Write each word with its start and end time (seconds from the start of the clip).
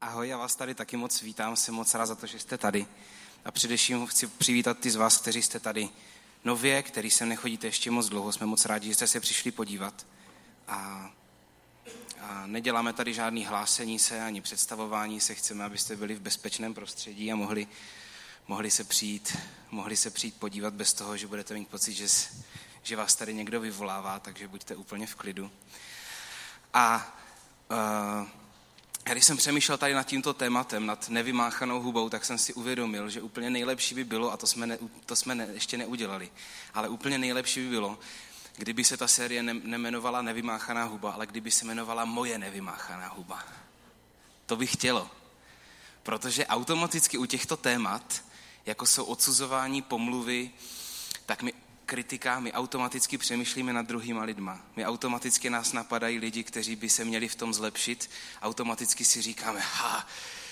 Ahoj, 0.00 0.28
já 0.28 0.36
vás 0.36 0.56
tady 0.56 0.74
taky 0.74 0.96
moc 0.96 1.22
vítám, 1.22 1.56
jsem 1.56 1.74
moc 1.74 1.94
rád 1.94 2.06
za 2.06 2.14
to, 2.14 2.26
že 2.26 2.38
jste 2.38 2.58
tady. 2.58 2.86
A 3.44 3.50
především 3.50 4.06
chci 4.06 4.26
přivítat 4.26 4.78
ty 4.78 4.90
z 4.90 4.96
vás, 4.96 5.18
kteří 5.18 5.42
jste 5.42 5.60
tady 5.60 5.88
nově, 6.44 6.82
který 6.82 7.10
sem 7.10 7.28
nechodíte 7.28 7.66
ještě 7.66 7.90
moc 7.90 8.08
dlouho. 8.08 8.32
Jsme 8.32 8.46
moc 8.46 8.64
rádi, 8.64 8.88
že 8.88 8.94
jste 8.94 9.06
se 9.06 9.20
přišli 9.20 9.50
podívat. 9.50 10.06
A, 10.68 11.10
a 12.20 12.46
neděláme 12.46 12.92
tady 12.92 13.14
žádný 13.14 13.44
hlásení 13.46 13.98
se 13.98 14.22
ani 14.22 14.40
představování 14.40 15.20
se. 15.20 15.34
Chceme, 15.34 15.64
abyste 15.64 15.96
byli 15.96 16.14
v 16.14 16.20
bezpečném 16.20 16.74
prostředí 16.74 17.32
a 17.32 17.36
mohli, 17.36 17.66
mohli, 18.48 18.70
se, 18.70 18.84
přijít, 18.84 19.36
mohli 19.70 19.96
se 19.96 20.10
přijít 20.10 20.36
podívat 20.38 20.74
bez 20.74 20.92
toho, 20.92 21.16
že 21.16 21.26
budete 21.26 21.54
mít 21.54 21.68
pocit, 21.68 21.92
že, 21.92 22.06
že 22.82 22.96
vás 22.96 23.14
tady 23.14 23.34
někdo 23.34 23.60
vyvolává, 23.60 24.18
takže 24.18 24.48
buďte 24.48 24.76
úplně 24.76 25.06
v 25.06 25.14
klidu. 25.14 25.50
A 26.74 27.16
uh, 27.70 28.28
když 29.12 29.24
jsem 29.24 29.36
přemýšlel 29.36 29.78
tady 29.78 29.94
nad 29.94 30.06
tímto 30.06 30.34
tématem, 30.34 30.86
nad 30.86 31.08
nevymáchanou 31.08 31.80
hubou, 31.80 32.08
tak 32.08 32.24
jsem 32.24 32.38
si 32.38 32.54
uvědomil, 32.54 33.10
že 33.10 33.22
úplně 33.22 33.50
nejlepší 33.50 33.94
by 33.94 34.04
bylo, 34.04 34.32
a 34.32 34.36
to 34.36 34.46
jsme, 34.46 34.66
ne, 34.66 34.78
to 35.06 35.16
jsme 35.16 35.34
ne, 35.34 35.48
ještě 35.52 35.78
neudělali, 35.78 36.30
ale 36.74 36.88
úplně 36.88 37.18
nejlepší 37.18 37.60
by 37.60 37.68
bylo, 37.68 37.98
kdyby 38.56 38.84
se 38.84 38.96
ta 38.96 39.08
série 39.08 39.42
ne, 39.42 39.54
nemenovala 39.54 40.22
Nevymáchaná 40.22 40.84
huba, 40.84 41.12
ale 41.12 41.26
kdyby 41.26 41.50
se 41.50 41.64
jmenovala 41.64 42.04
Moje 42.04 42.38
nevymáchaná 42.38 43.08
huba. 43.08 43.44
To 44.46 44.56
bych 44.56 44.72
chtělo. 44.72 45.10
Protože 46.02 46.46
automaticky 46.46 47.18
u 47.18 47.26
těchto 47.26 47.56
témat, 47.56 48.24
jako 48.66 48.86
jsou 48.86 49.04
odsuzování, 49.04 49.82
pomluvy, 49.82 50.50
tak 51.26 51.42
my 51.42 51.52
kritika, 51.88 52.40
my 52.40 52.52
automaticky 52.52 53.18
přemýšlíme 53.18 53.72
nad 53.72 53.86
druhýma 53.86 54.22
lidma. 54.22 54.60
My 54.76 54.86
automaticky 54.86 55.50
nás 55.50 55.72
napadají 55.72 56.18
lidi, 56.18 56.44
kteří 56.44 56.76
by 56.76 56.88
se 56.88 57.04
měli 57.04 57.28
v 57.28 57.34
tom 57.34 57.54
zlepšit. 57.54 58.10
Automaticky 58.42 59.04
si 59.04 59.22
říkáme, 59.22 59.60
ha, 59.60 60.06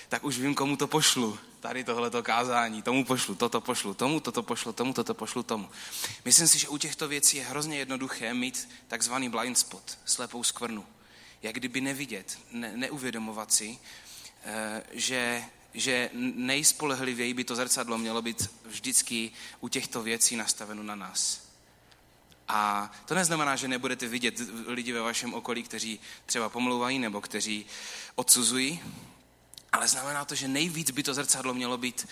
tak 0.09 0.23
už 0.23 0.39
vím, 0.39 0.55
komu 0.55 0.77
to 0.77 0.87
pošlu. 0.87 1.39
Tady 1.59 1.83
tohleto 1.83 2.23
kázání, 2.23 2.81
tomu 2.81 3.05
pošlu, 3.05 3.35
toto 3.35 3.61
pošlu, 3.61 3.93
tomu 3.93 4.19
toto 4.19 4.43
pošlu, 4.43 4.73
tomu 4.73 4.93
toto 4.93 5.13
pošlu, 5.13 5.43
tomu. 5.43 5.69
Myslím 6.25 6.47
si, 6.47 6.59
že 6.59 6.67
u 6.67 6.77
těchto 6.77 7.07
věcí 7.07 7.37
je 7.37 7.43
hrozně 7.43 7.77
jednoduché 7.77 8.33
mít 8.33 8.69
takzvaný 8.87 9.29
blind 9.29 9.57
spot, 9.57 9.97
slepou 10.05 10.43
skvrnu. 10.43 10.85
Jak 11.41 11.55
kdyby 11.55 11.81
nevidět, 11.81 12.39
ne, 12.51 12.71
neuvědomovat 12.75 13.53
si, 13.53 13.77
eh, 14.43 14.83
že 14.91 15.43
že 15.77 16.09
nejspolehlivěji 16.35 17.33
by 17.33 17.43
to 17.43 17.55
zrcadlo 17.55 17.97
mělo 17.97 18.21
být 18.21 18.49
vždycky 18.65 19.31
u 19.59 19.67
těchto 19.67 20.03
věcí 20.03 20.35
nastaveno 20.35 20.83
na 20.83 20.95
nás. 20.95 21.47
A 22.47 22.91
to 23.05 23.15
neznamená, 23.15 23.55
že 23.55 23.67
nebudete 23.67 24.07
vidět 24.07 24.41
lidi 24.67 24.91
ve 24.91 25.01
vašem 25.01 25.33
okolí, 25.33 25.63
kteří 25.63 25.99
třeba 26.25 26.49
pomlouvají 26.49 26.99
nebo 26.99 27.21
kteří 27.21 27.65
odsuzují, 28.15 28.79
ale 29.71 29.87
znamená 29.87 30.25
to, 30.25 30.35
že 30.35 30.47
nejvíc 30.47 30.91
by 30.91 31.03
to 31.03 31.13
zrcadlo 31.13 31.53
mělo 31.53 31.77
být 31.77 32.07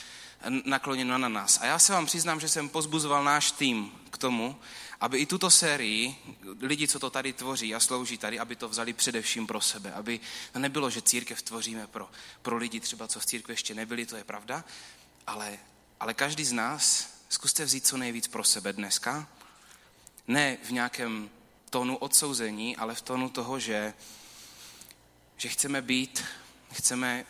nakloněno 0.66 1.17
na 1.17 1.30
nás. 1.30 1.59
A 1.61 1.66
já 1.66 1.80
se 1.80 1.94
vám 1.94 2.05
přiznám, 2.05 2.39
že 2.39 2.50
jsem 2.50 2.69
pozbuzoval 2.69 3.23
náš 3.23 3.52
tým 3.52 3.91
k 4.09 4.17
tomu, 4.17 4.59
aby 5.02 5.17
i 5.17 5.25
tuto 5.25 5.50
sérii, 5.50 6.16
lidi, 6.61 6.88
co 6.88 7.00
to 7.00 7.09
tady 7.09 7.33
tvoří 7.33 7.75
a 7.75 7.80
slouží 7.80 8.17
tady, 8.17 8.39
aby 8.39 8.56
to 8.56 8.69
vzali 8.69 8.94
především 8.94 9.47
pro 9.47 9.61
sebe. 9.61 9.94
Aby 9.94 10.19
to 10.52 10.59
nebylo, 10.59 10.89
že 10.89 11.02
církev 11.02 11.41
tvoříme 11.41 11.88
pro, 11.88 12.09
pro 12.41 12.58
lidi 12.58 12.80
třeba, 12.80 13.08
co 13.08 13.19
v 13.19 13.25
církvi 13.25 13.53
ještě 13.53 13.75
nebyli, 13.75 14.06
to 14.06 14.16
je 14.16 14.23
pravda, 14.23 14.63
ale, 15.28 15.58
ale 16.00 16.13
každý 16.13 16.45
z 16.45 16.52
nás 16.52 17.09
zkuste 17.30 17.66
vzít 17.66 17.88
co 17.88 17.97
nejvíc 17.97 18.28
pro 18.28 18.44
sebe 18.44 18.73
dneska. 18.73 19.28
Ne 20.28 20.58
v 20.63 20.72
nějakém 20.72 21.30
tónu 21.69 21.97
odsouzení, 21.97 22.78
ale 22.78 22.95
v 22.95 23.02
tónu 23.02 23.30
toho, 23.30 23.59
že, 23.59 23.94
že 25.38 25.50
chceme 25.50 25.81
být, 25.81 26.23
chceme, 26.72 27.25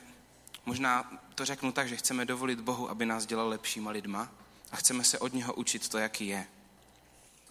možná 0.65 1.11
to 1.35 1.45
řeknu 1.45 1.71
tak, 1.71 1.87
že 1.87 1.95
chceme 1.95 2.25
dovolit 2.25 2.59
Bohu, 2.59 2.89
aby 2.89 3.05
nás 3.05 3.25
dělal 3.25 3.49
lepšíma 3.49 3.91
lidma 3.91 4.29
a 4.71 4.75
chceme 4.75 5.03
se 5.03 5.19
od 5.19 5.33
něho 5.33 5.53
učit 5.53 5.89
to, 5.89 5.97
jaký 5.97 6.27
je. 6.27 6.47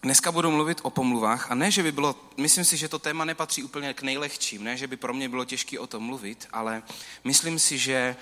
Dneska 0.03 0.31
budu 0.31 0.51
mluvit 0.51 0.79
o 0.81 0.89
pomluvách 0.89 1.51
a 1.51 1.55
ne, 1.55 1.71
že 1.71 1.83
by 1.83 1.91
bylo, 1.91 2.15
myslím 2.37 2.65
si, 2.65 2.77
že 2.77 2.87
to 2.87 2.99
téma 2.99 3.25
nepatří 3.25 3.63
úplně 3.63 3.93
k 3.93 4.01
nejlehčím, 4.01 4.63
ne, 4.63 4.77
že 4.77 4.87
by 4.87 4.97
pro 4.97 5.13
mě 5.13 5.29
bylo 5.29 5.45
těžké 5.45 5.79
o 5.79 5.87
tom 5.87 6.03
mluvit, 6.03 6.47
ale 6.51 6.83
myslím 7.23 7.59
si, 7.59 7.77
že, 7.77 8.15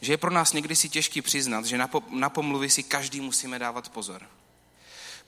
že 0.00 0.12
je 0.12 0.16
pro 0.16 0.30
nás 0.30 0.52
někdy 0.52 0.76
si 0.76 0.88
těžký 0.88 1.22
přiznat, 1.22 1.64
že 1.64 1.78
na, 1.78 1.88
po, 1.88 2.02
na 2.10 2.30
pomluvy 2.30 2.70
si 2.70 2.82
každý 2.82 3.20
musíme 3.20 3.58
dávat 3.58 3.88
pozor. 3.88 4.22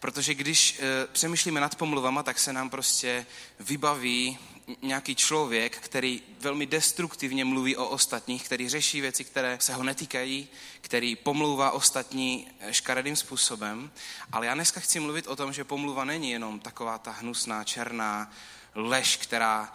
Protože 0.03 0.35
když 0.35 0.79
e, 0.79 1.07
přemýšlíme 1.07 1.61
nad 1.61 1.75
pomluvama, 1.75 2.23
tak 2.23 2.39
se 2.39 2.53
nám 2.53 2.71
prostě 2.71 3.27
vybaví 3.61 4.39
nějaký 4.83 5.15
člověk, 5.15 5.77
který 5.79 6.23
velmi 6.41 6.67
destruktivně 6.67 7.45
mluví 7.45 7.77
o 7.77 7.89
ostatních, 7.89 8.45
který 8.45 8.69
řeší 8.69 9.01
věci, 9.01 9.25
které 9.25 9.59
se 9.61 9.75
ho 9.75 9.83
netýkají, 9.83 10.49
který 10.81 11.17
pomlouvá 11.17 11.71
ostatní 11.71 12.49
škaredým 12.71 13.17
způsobem. 13.17 13.91
Ale 14.33 14.47
já 14.47 14.55
dneska 14.55 14.81
chci 14.81 15.01
mluvit 15.01 15.27
o 15.27 15.37
tom, 15.37 15.53
že 15.53 15.65
pomluva 15.65 16.05
není 16.05 16.31
jenom 16.31 16.61
taková 16.61 16.99
ta 16.99 17.11
hnusná, 17.11 17.65
černá 17.65 18.33
lež, 18.75 19.17
která 19.17 19.73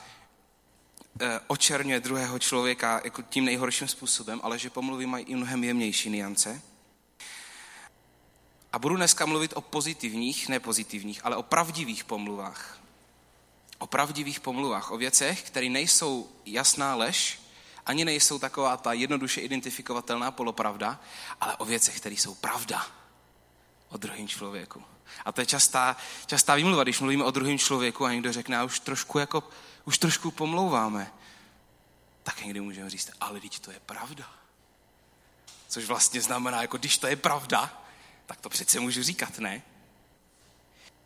e, 1.22 1.40
očerňuje 1.48 2.00
druhého 2.00 2.40
člověka 2.40 3.02
jako 3.04 3.22
tím 3.22 3.46
nejhorším 3.46 3.88
způsobem, 3.88 4.40
ale 4.44 4.60
že 4.60 4.70
pomluvy 4.70 5.06
mají 5.06 5.26
i 5.26 5.36
mnohem 5.36 5.64
jemnější 5.64 6.10
niance. 6.10 6.62
A 8.74 8.80
budu 8.80 8.96
dneska 8.96 9.26
mluvit 9.26 9.54
o 9.56 9.62
pozitivních, 9.62 10.50
ne 10.50 10.60
pozitivních, 10.60 11.26
ale 11.26 11.36
o 11.36 11.44
pravdivých 11.44 12.04
pomluvách. 12.04 12.80
O 13.78 13.88
pravdivých 13.88 14.40
pomluvách, 14.40 14.92
o 14.92 14.98
věcech, 14.98 15.44
které 15.44 15.70
nejsou 15.70 16.30
jasná 16.46 16.96
lež, 16.96 17.40
ani 17.86 18.06
nejsou 18.06 18.40
taková 18.40 18.78
ta 18.78 18.94
jednoduše 18.94 19.42
identifikovatelná 19.42 20.32
polopravda, 20.32 21.00
ale 21.42 21.56
o 21.56 21.66
věcech, 21.66 21.98
které 21.98 22.16
jsou 22.16 22.36
pravda 22.36 22.88
o 23.90 23.98
druhém 23.98 24.28
člověku. 24.28 24.84
A 25.26 25.32
to 25.32 25.42
je 25.42 25.46
častá, 25.46 25.98
častá 26.26 26.56
výmluva, 26.56 26.84
když 26.84 27.00
mluvíme 27.00 27.24
o 27.24 27.32
druhém 27.32 27.58
člověku 27.58 28.06
a 28.06 28.12
někdo 28.12 28.34
řekne, 28.34 28.58
a 28.58 28.64
už 28.64 28.80
trošku, 28.80 29.20
jako, 29.20 29.44
už 29.86 29.98
trošku 29.98 30.32
pomlouváme, 30.32 31.12
tak 32.24 32.42
někdy 32.42 32.62
můžeme 32.62 32.90
říct, 32.90 33.12
ale 33.22 33.40
teď 33.40 33.60
to 33.60 33.72
je 33.72 33.80
pravda. 33.80 34.26
Což 35.68 35.86
vlastně 35.86 36.22
znamená, 36.22 36.62
jako 36.62 36.78
když 36.78 36.98
to 36.98 37.08
je 37.08 37.16
pravda, 37.16 37.87
tak 38.28 38.42
to 38.42 38.50
přece 38.50 38.80
můžu 38.80 39.04
říkat, 39.04 39.40
ne? 39.40 39.62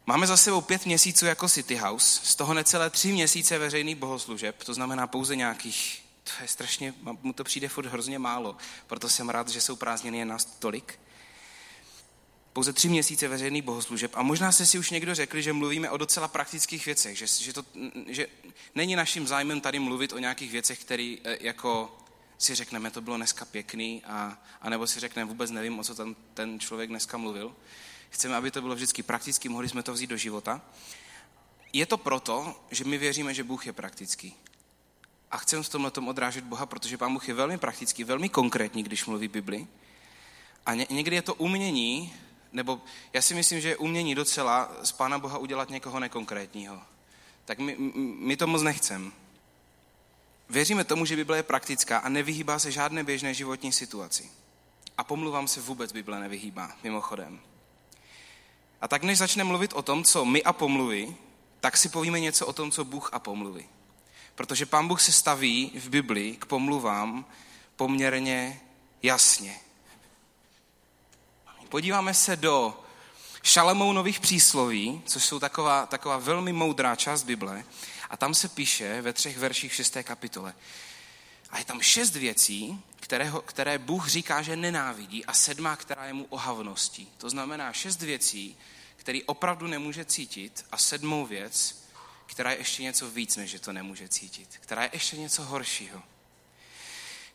Máme 0.05 0.27
za 0.27 0.37
sebou 0.37 0.61
pět 0.61 0.85
měsíců 0.85 1.25
jako 1.25 1.49
City 1.49 1.75
House, 1.75 2.21
z 2.23 2.35
toho 2.35 2.53
necelé 2.53 2.89
tři 2.89 3.11
měsíce 3.11 3.57
veřejných 3.57 3.95
bohoslužeb, 3.95 4.63
to 4.63 4.73
znamená 4.73 5.07
pouze 5.07 5.35
nějakých, 5.35 6.03
to 6.23 6.31
je 6.41 6.47
strašně, 6.47 6.93
mu 7.21 7.33
to 7.33 7.43
přijde 7.43 7.67
furt 7.67 7.85
hrozně 7.85 8.19
málo, 8.19 8.55
proto 8.87 9.09
jsem 9.09 9.29
rád, 9.29 9.49
že 9.49 9.61
jsou 9.61 9.75
prázdniny 9.75 10.17
jen 10.17 10.27
nás 10.27 10.45
tolik. 10.45 10.99
Pouze 12.53 12.73
tři 12.73 12.89
měsíce 12.89 13.27
veřejných 13.27 13.63
bohoslužeb 13.63 14.11
a 14.15 14.23
možná 14.23 14.51
se 14.51 14.65
si 14.65 14.79
už 14.79 14.89
někdo 14.89 15.15
řekli, 15.15 15.43
že 15.43 15.53
mluvíme 15.53 15.89
o 15.89 15.97
docela 15.97 16.27
praktických 16.27 16.85
věcech, 16.85 17.17
že, 17.17 17.27
že, 17.27 17.53
to, 17.53 17.63
že 18.07 18.27
není 18.75 18.95
naším 18.95 19.27
zájmem 19.27 19.61
tady 19.61 19.79
mluvit 19.79 20.13
o 20.13 20.17
nějakých 20.17 20.51
věcech, 20.51 20.79
které 20.79 21.15
eh, 21.23 21.37
jako 21.41 21.97
si 22.41 22.55
řekneme, 22.55 22.91
to 22.91 23.01
bylo 23.01 23.17
dneska 23.17 23.45
pěkný, 23.45 24.03
a, 24.05 24.37
a 24.61 24.69
nebo 24.69 24.87
si 24.87 24.99
řekneme, 24.99 25.29
vůbec 25.29 25.51
nevím, 25.51 25.79
o 25.79 25.83
co 25.83 25.95
ten, 25.95 26.15
ten 26.33 26.59
člověk 26.59 26.89
dneska 26.89 27.17
mluvil. 27.17 27.55
Chceme, 28.09 28.35
aby 28.35 28.51
to 28.51 28.61
bylo 28.61 28.75
vždycky 28.75 29.03
prakticky, 29.03 29.49
mohli 29.49 29.69
jsme 29.69 29.83
to 29.83 29.93
vzít 29.93 30.07
do 30.07 30.17
života. 30.17 30.61
Je 31.73 31.85
to 31.85 31.97
proto, 31.97 32.63
že 32.71 32.83
my 32.83 32.97
věříme, 32.97 33.33
že 33.33 33.43
Bůh 33.43 33.65
je 33.65 33.73
praktický. 33.73 34.33
A 35.31 35.37
chceme 35.37 35.63
v 35.63 35.69
tomhle 35.69 35.91
tom 35.91 36.07
odrážet 36.07 36.43
Boha, 36.43 36.65
protože 36.65 36.97
Pán 36.97 37.13
Bůh 37.13 37.27
je 37.27 37.33
velmi 37.33 37.57
praktický, 37.57 38.03
velmi 38.03 38.29
konkrétní, 38.29 38.83
když 38.83 39.05
mluví 39.05 39.27
Bibli. 39.27 39.67
A 40.65 40.73
ně, 40.73 40.87
někdy 40.89 41.15
je 41.15 41.21
to 41.21 41.35
umění, 41.35 42.13
nebo 42.51 42.81
já 43.13 43.21
si 43.21 43.33
myslím, 43.33 43.61
že 43.61 43.69
je 43.69 43.77
umění 43.77 44.15
docela 44.15 44.71
z 44.83 44.91
Pána 44.91 45.19
Boha 45.19 45.37
udělat 45.37 45.69
někoho 45.69 45.99
nekonkrétního. 45.99 46.81
Tak 47.45 47.59
my, 47.59 47.75
my 48.19 48.37
to 48.37 48.47
moc 48.47 48.61
nechceme. 48.61 49.11
Věříme 50.51 50.83
tomu, 50.83 51.05
že 51.05 51.15
Bible 51.15 51.37
je 51.37 51.43
praktická 51.43 51.97
a 51.97 52.09
nevyhýbá 52.09 52.59
se 52.59 52.71
žádné 52.71 53.03
běžné 53.03 53.33
životní 53.33 53.71
situaci. 53.71 54.31
A 54.97 55.03
pomluvám 55.03 55.47
se 55.47 55.61
vůbec 55.61 55.91
Bible 55.91 56.19
nevyhýbá, 56.19 56.71
mimochodem. 56.83 57.39
A 58.81 58.87
tak 58.87 59.03
než 59.03 59.17
začneme 59.17 59.47
mluvit 59.47 59.73
o 59.73 59.81
tom, 59.81 60.03
co 60.03 60.25
my 60.25 60.43
a 60.43 60.53
pomluvy, 60.53 61.15
tak 61.59 61.77
si 61.77 61.89
povíme 61.89 62.19
něco 62.19 62.47
o 62.47 62.53
tom, 62.53 62.71
co 62.71 62.85
Bůh 62.85 63.09
a 63.13 63.19
pomluvy. 63.19 63.65
Protože 64.35 64.65
Pán 64.65 64.87
Bůh 64.87 65.01
se 65.01 65.11
staví 65.11 65.71
v 65.75 65.89
Biblii 65.89 66.35
k 66.35 66.45
pomluvám 66.45 67.25
poměrně 67.75 68.61
jasně. 69.03 69.59
Podíváme 71.69 72.13
se 72.13 72.35
do 72.35 72.83
Šalamounových 73.43 74.19
přísloví, 74.19 75.01
což 75.05 75.25
jsou 75.25 75.39
taková, 75.39 75.85
taková 75.85 76.17
velmi 76.17 76.53
moudrá 76.53 76.95
část 76.95 77.23
Bible, 77.23 77.63
a 78.11 78.17
tam 78.17 78.33
se 78.33 78.49
píše 78.49 79.01
ve 79.01 79.13
třech 79.13 79.37
verších 79.37 79.73
šesté 79.73 80.03
kapitole. 80.03 80.53
A 81.49 81.59
je 81.59 81.65
tam 81.65 81.81
šest 81.81 82.15
věcí, 82.15 82.81
které, 82.95 83.31
které 83.45 83.77
Bůh 83.77 84.07
říká, 84.07 84.41
že 84.41 84.55
nenávidí 84.55 85.25
a 85.25 85.33
sedmá, 85.33 85.75
která 85.75 86.05
je 86.05 86.13
mu 86.13 86.23
ohavností. 86.29 87.07
To 87.17 87.29
znamená 87.29 87.73
šest 87.73 88.01
věcí, 88.01 88.57
které 88.95 89.19
opravdu 89.25 89.67
nemůže 89.67 90.05
cítit 90.05 90.65
a 90.71 90.77
sedmou 90.77 91.25
věc, 91.25 91.83
která 92.25 92.51
je 92.51 92.57
ještě 92.57 92.83
něco 92.83 93.09
víc, 93.09 93.35
než 93.35 93.51
že 93.51 93.59
to 93.59 93.73
nemůže 93.73 94.07
cítit. 94.07 94.49
Která 94.61 94.83
je 94.83 94.89
ještě 94.93 95.17
něco 95.17 95.43
horšího. 95.43 96.03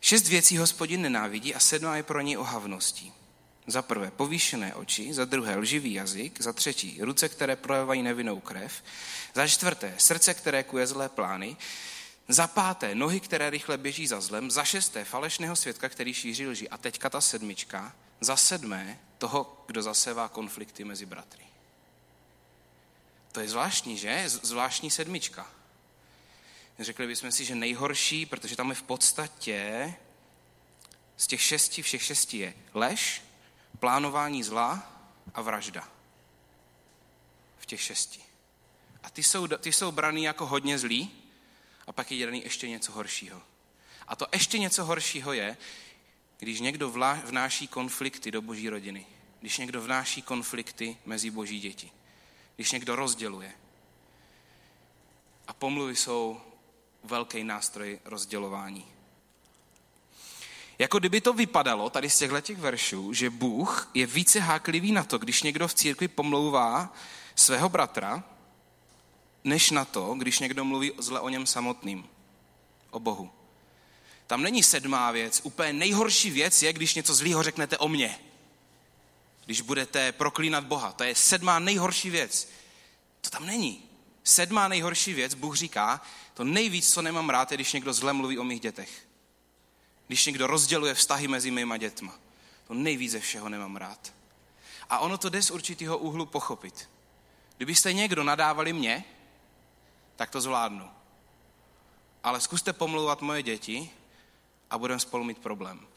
Šest 0.01 0.27
věcí 0.27 0.57
hospodin 0.57 1.01
nenávidí 1.01 1.55
a 1.55 1.59
sedmá 1.59 1.97
je 1.97 2.03
pro 2.03 2.21
něj 2.21 2.37
ohavností. 2.37 3.13
Za 3.67 3.81
prvé 3.81 4.11
povýšené 4.11 4.75
oči, 4.75 5.13
za 5.13 5.25
druhé 5.25 5.55
lživý 5.55 5.93
jazyk, 5.93 6.41
za 6.41 6.53
třetí 6.53 6.97
ruce, 7.01 7.29
které 7.29 7.55
projevají 7.55 8.03
nevinnou 8.03 8.39
krev, 8.39 8.83
za 9.35 9.47
čtvrté 9.47 9.95
srdce, 9.97 10.33
které 10.33 10.63
kuje 10.63 10.87
zlé 10.87 11.09
plány, 11.09 11.57
za 12.27 12.47
páté 12.47 12.95
nohy, 12.95 13.19
které 13.19 13.49
rychle 13.49 13.77
běží 13.77 14.07
za 14.07 14.21
zlem, 14.21 14.51
za 14.51 14.63
šesté 14.63 15.03
falešného 15.03 15.55
svědka, 15.55 15.89
který 15.89 16.13
šíří 16.13 16.47
lži. 16.47 16.69
A 16.69 16.77
teďka 16.77 17.09
ta 17.09 17.21
sedmička, 17.21 17.95
za 18.21 18.35
sedmé 18.35 18.99
toho, 19.17 19.63
kdo 19.67 19.81
zasevá 19.81 20.29
konflikty 20.29 20.83
mezi 20.83 21.05
bratry. 21.05 21.43
To 23.31 23.39
je 23.39 23.49
zvláštní, 23.49 23.97
že? 23.97 24.23
Zvláštní 24.25 24.91
sedmička. 24.91 25.47
Řekli 26.79 27.07
bychom 27.07 27.31
si, 27.31 27.45
že 27.45 27.55
nejhorší, 27.55 28.25
protože 28.25 28.55
tam 28.55 28.69
je 28.69 28.75
v 28.75 28.83
podstatě 28.83 29.93
z 31.17 31.27
těch 31.27 31.41
šesti, 31.41 31.81
všech 31.81 32.03
šesti 32.03 32.37
je 32.37 32.53
lež, 32.73 33.21
plánování 33.79 34.43
zla 34.43 34.91
a 35.33 35.41
vražda. 35.41 35.87
V 37.57 37.65
těch 37.65 37.81
šesti. 37.81 38.21
A 39.03 39.09
ty 39.09 39.23
jsou, 39.23 39.47
ty 39.47 39.73
jsou 39.73 39.91
braný 39.91 40.23
jako 40.23 40.45
hodně 40.45 40.79
zlý 40.79 41.11
a 41.87 41.91
pak 41.91 42.11
je 42.11 42.25
daný 42.25 42.43
ještě 42.43 42.69
něco 42.69 42.91
horšího. 42.91 43.41
A 44.07 44.15
to 44.15 44.27
ještě 44.33 44.59
něco 44.59 44.85
horšího 44.85 45.33
je, 45.33 45.57
když 46.39 46.59
někdo 46.59 46.93
vnáší 47.23 47.67
konflikty 47.67 48.31
do 48.31 48.41
boží 48.41 48.69
rodiny. 48.69 49.05
Když 49.39 49.57
někdo 49.57 49.81
vnáší 49.81 50.21
konflikty 50.21 50.97
mezi 51.05 51.31
boží 51.31 51.59
děti. 51.59 51.91
Když 52.55 52.71
někdo 52.71 52.95
rozděluje. 52.95 53.53
A 55.47 55.53
pomluvy 55.53 55.95
jsou 55.95 56.41
velký 57.03 57.43
nástroj 57.43 57.99
rozdělování. 58.05 58.96
Jako 60.79 60.99
kdyby 60.99 61.21
to 61.21 61.33
vypadalo 61.33 61.89
tady 61.89 62.09
z 62.09 62.17
těchto 62.17 62.41
těch 62.41 62.57
veršů, 62.57 63.13
že 63.13 63.29
Bůh 63.29 63.89
je 63.93 64.05
více 64.05 64.39
háklivý 64.39 64.91
na 64.91 65.03
to, 65.03 65.17
když 65.17 65.43
někdo 65.43 65.67
v 65.67 65.73
církvi 65.73 66.07
pomlouvá 66.07 66.93
svého 67.35 67.69
bratra, 67.69 68.23
než 69.43 69.71
na 69.71 69.85
to, 69.85 70.13
když 70.13 70.39
někdo 70.39 70.65
mluví 70.65 70.91
zle 70.97 71.19
o 71.19 71.29
něm 71.29 71.45
samotným, 71.45 72.05
o 72.91 72.99
Bohu. 72.99 73.31
Tam 74.27 74.41
není 74.41 74.63
sedmá 74.63 75.11
věc. 75.11 75.41
Úplně 75.43 75.73
nejhorší 75.73 76.29
věc 76.29 76.63
je, 76.63 76.73
když 76.73 76.95
něco 76.95 77.15
zlýho 77.15 77.43
řeknete 77.43 77.77
o 77.77 77.87
mně. 77.87 78.19
Když 79.45 79.61
budete 79.61 80.11
proklínat 80.11 80.63
Boha. 80.63 80.91
To 80.91 81.03
je 81.03 81.15
sedmá 81.15 81.59
nejhorší 81.59 82.09
věc. 82.09 82.49
To 83.21 83.29
tam 83.29 83.45
není. 83.45 83.83
Sedmá 84.23 84.67
nejhorší 84.67 85.13
věc, 85.13 85.33
Bůh 85.33 85.55
říká, 85.55 86.01
to 86.33 86.43
nejvíc, 86.43 86.93
co 86.93 87.01
nemám 87.01 87.29
rád, 87.29 87.51
je, 87.51 87.57
když 87.57 87.73
někdo 87.73 87.93
zle 87.93 88.13
mluví 88.13 88.39
o 88.39 88.43
mých 88.43 88.59
dětech. 88.59 89.06
Když 90.07 90.25
někdo 90.25 90.47
rozděluje 90.47 90.93
vztahy 90.93 91.27
mezi 91.27 91.51
mýma 91.51 91.77
dětma. 91.77 92.19
To 92.67 92.73
nejvíc 92.73 93.11
ze 93.11 93.19
všeho 93.19 93.49
nemám 93.49 93.75
rád. 93.75 94.13
A 94.89 94.99
ono 94.99 95.17
to 95.17 95.29
jde 95.29 95.41
z 95.41 95.51
určitého 95.51 95.97
úhlu 95.97 96.25
pochopit. 96.25 96.89
Kdybyste 97.57 97.93
někdo 97.93 98.23
nadávali 98.23 98.73
mě, 98.73 99.03
tak 100.15 100.29
to 100.29 100.41
zvládnu. 100.41 100.89
Ale 102.23 102.41
zkuste 102.41 102.73
pomlouvat 102.73 103.21
moje 103.21 103.43
děti 103.43 103.89
a 104.69 104.77
budeme 104.77 104.99
spolu 104.99 105.23
mít 105.23 105.37
problém. 105.37 105.87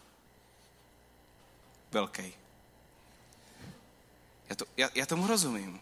Velký. 1.91 2.35
Já, 4.49 4.57
to, 4.57 4.65
já, 4.77 4.89
já 4.95 5.07
tomu 5.07 5.27
rozumím. 5.27 5.81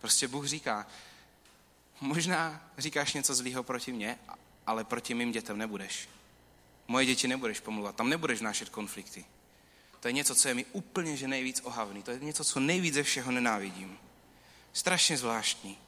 Prostě 0.00 0.28
Bůh 0.28 0.46
říká, 0.46 0.86
možná 2.00 2.70
říkáš 2.78 3.12
něco 3.14 3.34
zlýho 3.34 3.62
proti 3.62 3.92
mně, 3.92 4.18
ale 4.66 4.84
proti 4.84 5.14
mým 5.14 5.32
dětem 5.32 5.58
nebudeš. 5.58 6.08
Moje 6.90 7.06
děti 7.06 7.28
nebudeš 7.28 7.60
pomluvat, 7.60 7.96
tam 7.96 8.08
nebudeš 8.08 8.40
nášet 8.40 8.68
konflikty. 8.68 9.24
To 10.00 10.08
je 10.08 10.12
něco, 10.12 10.34
co 10.34 10.48
je 10.48 10.54
mi 10.54 10.64
úplně 10.72 11.16
že 11.16 11.28
nejvíc 11.28 11.60
ohavný. 11.64 12.02
To 12.02 12.10
je 12.10 12.18
něco, 12.18 12.44
co 12.44 12.60
nejvíc 12.60 12.94
ze 12.94 13.02
všeho 13.02 13.32
nenávidím. 13.32 13.98
Strašně 14.72 15.16
zvláštní. 15.16 15.78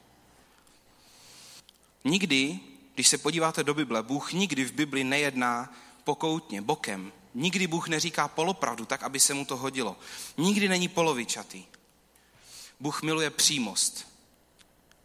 Nikdy, 2.05 2.61
když 2.95 3.09
se 3.09 3.19
podíváte 3.19 3.65
do 3.65 3.75
Bible, 3.75 4.03
Bůh 4.03 4.33
nikdy 4.33 4.65
v 4.65 4.73
Bibli 4.73 5.05
nejedná 5.05 5.75
pokoutně, 6.05 6.63
bokem. 6.63 7.13
Nikdy 7.35 7.67
Bůh 7.67 7.89
neříká 7.89 8.29
polopravdu, 8.29 8.85
tak, 8.85 9.03
aby 9.03 9.21
se 9.21 9.35
mu 9.35 9.45
to 9.45 9.57
hodilo. 9.57 9.97
Nikdy 10.37 10.69
není 10.69 10.89
polovičatý. 10.89 11.65
Bůh 12.81 13.03
miluje 13.03 13.31
přímost. 13.31 14.09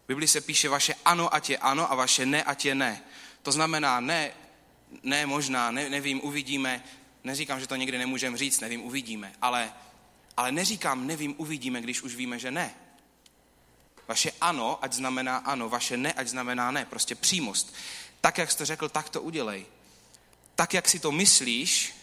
V 0.04 0.08
Bibli 0.08 0.28
se 0.28 0.40
píše 0.40 0.68
vaše 0.68 0.94
ano, 1.04 1.34
ať 1.34 1.50
je 1.50 1.58
ano 1.58 1.92
a 1.92 1.94
vaše 1.94 2.26
ne, 2.26 2.42
ať 2.42 2.64
je 2.64 2.74
ne. 2.74 3.02
To 3.42 3.52
znamená 3.52 4.00
ne, 4.00 4.32
ne 5.02 5.26
možná, 5.26 5.70
ne, 5.70 5.90
nevím, 5.90 6.20
uvidíme. 6.24 6.84
Neříkám, 7.24 7.60
že 7.60 7.66
to 7.66 7.76
někdy 7.76 7.98
nemůžeme 7.98 8.38
říct, 8.38 8.60
nevím, 8.60 8.82
uvidíme. 8.82 9.32
Ale, 9.42 9.72
ale 10.36 10.52
neříkám, 10.52 11.06
nevím, 11.06 11.34
uvidíme, 11.38 11.80
když 11.80 12.02
už 12.02 12.14
víme, 12.14 12.38
že 12.38 12.50
ne. 12.50 12.74
Vaše 14.08 14.32
ano, 14.40 14.78
ať 14.84 14.92
znamená 14.92 15.36
ano, 15.36 15.68
vaše 15.68 15.96
ne, 15.96 16.12
ať 16.12 16.28
znamená 16.28 16.70
ne. 16.70 16.84
Prostě 16.84 17.14
přímost. 17.14 17.74
Tak, 18.20 18.38
jak 18.38 18.50
jste 18.50 18.66
řekl, 18.66 18.88
tak 18.88 19.08
to 19.08 19.22
udělej. 19.22 19.66
Tak, 20.54 20.74
jak 20.74 20.88
si 20.88 20.98
to 20.98 21.12
myslíš, 21.12 21.94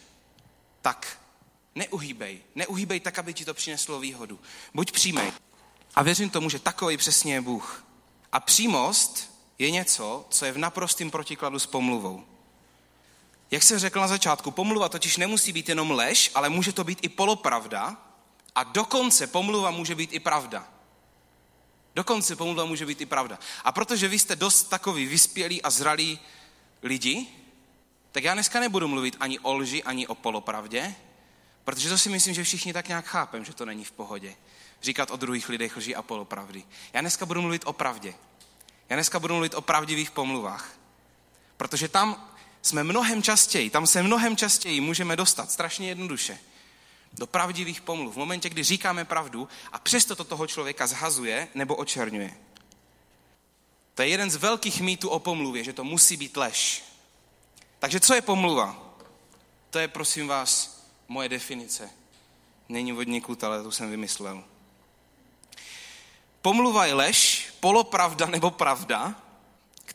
tak 0.81 1.19
neuhýbej. 1.75 2.41
Neuhýbej 2.55 2.99
tak, 2.99 3.19
aby 3.19 3.33
ti 3.33 3.45
to 3.45 3.53
přineslo 3.53 3.99
výhodu. 3.99 4.39
Buď 4.73 4.91
přímej. 4.91 5.31
A 5.95 6.03
věřím 6.03 6.29
tomu, 6.29 6.49
že 6.49 6.59
takový 6.59 6.97
přesně 6.97 7.33
je 7.33 7.41
Bůh. 7.41 7.85
A 8.31 8.39
přímost 8.39 9.35
je 9.59 9.71
něco, 9.71 10.25
co 10.29 10.45
je 10.45 10.51
v 10.51 10.57
naprostém 10.57 11.11
protikladu 11.11 11.59
s 11.59 11.65
pomluvou. 11.65 12.25
Jak 13.55 13.63
jsem 13.63 13.79
řekl 13.79 13.99
na 13.99 14.07
začátku, 14.07 14.51
pomluva 14.51 14.89
totiž 14.89 15.17
nemusí 15.17 15.53
být 15.53 15.69
jenom 15.69 15.91
lež, 15.91 16.31
ale 16.35 16.49
může 16.49 16.73
to 16.73 16.83
být 16.83 16.99
i 17.01 17.09
polopravda 17.09 17.97
a 18.55 18.63
dokonce 18.63 19.27
pomluva 19.27 19.71
může 19.71 19.95
být 19.95 20.13
i 20.13 20.19
pravda. 20.19 20.67
Dokonce 21.95 22.35
pomluva 22.35 22.65
může 22.65 22.85
být 22.85 23.01
i 23.01 23.05
pravda. 23.05 23.39
A 23.63 23.71
protože 23.71 24.07
vy 24.07 24.19
jste 24.19 24.35
dost 24.35 24.63
takový 24.63 25.05
vyspělí 25.05 25.61
a 25.61 25.69
zralí 25.69 26.19
lidi, 26.83 27.27
tak 28.11 28.23
já 28.23 28.33
dneska 28.33 28.59
nebudu 28.59 28.87
mluvit 28.87 29.17
ani 29.19 29.39
o 29.39 29.53
lži, 29.53 29.83
ani 29.83 30.07
o 30.07 30.15
polopravdě, 30.15 30.95
protože 31.63 31.89
to 31.89 31.97
si 31.97 32.09
myslím, 32.09 32.33
že 32.33 32.43
všichni 32.43 32.73
tak 32.73 32.87
nějak 32.87 33.05
chápem, 33.05 33.45
že 33.45 33.53
to 33.53 33.65
není 33.65 33.83
v 33.83 33.91
pohodě. 33.91 34.35
Říkat 34.81 35.11
o 35.11 35.15
druhých 35.15 35.49
lidech 35.49 35.77
lži 35.77 35.95
a 35.95 36.01
polopravdy. 36.01 36.63
Já 36.93 37.01
dneska 37.01 37.25
budu 37.25 37.41
mluvit 37.41 37.61
o 37.65 37.73
pravdě. 37.73 38.15
Já 38.89 38.95
dneska 38.95 39.19
budu 39.19 39.33
mluvit 39.33 39.53
o 39.53 39.61
pravdivých 39.61 40.11
pomluvách. 40.11 40.71
Protože 41.57 41.87
tam 41.87 42.34
jsme 42.65 42.83
mnohem 42.83 43.23
častěji, 43.23 43.69
tam 43.69 43.87
se 43.87 44.03
mnohem 44.03 44.37
častěji 44.37 44.81
můžeme 44.81 45.15
dostat, 45.15 45.51
strašně 45.51 45.87
jednoduše 45.87 46.39
do 47.13 47.27
pravdivých 47.27 47.81
pomluv. 47.81 48.13
V 48.13 48.17
momentě, 48.17 48.49
kdy 48.49 48.63
říkáme 48.63 49.05
pravdu 49.05 49.47
a 49.71 49.79
přesto 49.79 50.15
to 50.15 50.23
toho 50.23 50.47
člověka 50.47 50.87
zhazuje 50.87 51.47
nebo 51.55 51.75
očerňuje. 51.75 52.37
To 53.95 54.01
je 54.01 54.07
jeden 54.07 54.31
z 54.31 54.35
velkých 54.35 54.81
mýtů 54.81 55.09
o 55.09 55.19
pomluvě, 55.19 55.63
že 55.63 55.73
to 55.73 55.83
musí 55.83 56.17
být 56.17 56.37
lež. 56.37 56.83
Takže 57.79 57.99
co 57.99 58.13
je 58.13 58.21
pomluva? 58.21 58.95
To 59.69 59.79
je, 59.79 59.87
prosím 59.87 60.27
vás, 60.27 60.81
moje 61.07 61.29
definice. 61.29 61.89
Není 62.69 62.91
vodníků, 62.91 63.37
ale 63.41 63.63
tu 63.63 63.71
jsem 63.71 63.89
vymyslel. 63.89 64.43
Pomluva 66.41 66.85
je 66.85 66.93
lež, 66.93 67.47
polopravda 67.59 68.25
nebo 68.25 68.51
pravda, 68.51 69.15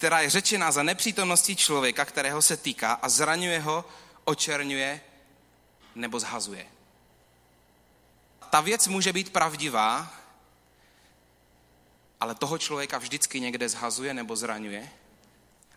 která 0.01 0.21
je 0.21 0.31
řečená 0.31 0.73
za 0.73 0.83
nepřítomností 0.83 1.57
člověka, 1.57 2.05
kterého 2.05 2.43
se 2.43 2.57
týká 2.57 2.93
a 2.93 3.09
zraňuje 3.09 3.61
ho, 3.61 3.85
očerňuje 4.25 5.01
nebo 5.95 6.21
zhazuje 6.21 6.67
ta 8.51 8.61
věc 8.61 8.89
může 8.89 9.13
být 9.13 9.33
pravdivá, 9.33 10.15
ale 12.21 12.35
toho 12.35 12.59
člověka 12.59 12.99
vždycky 12.99 13.41
někde 13.41 13.69
zhazuje 13.69 14.15
nebo 14.15 14.37
zraňuje. 14.37 14.91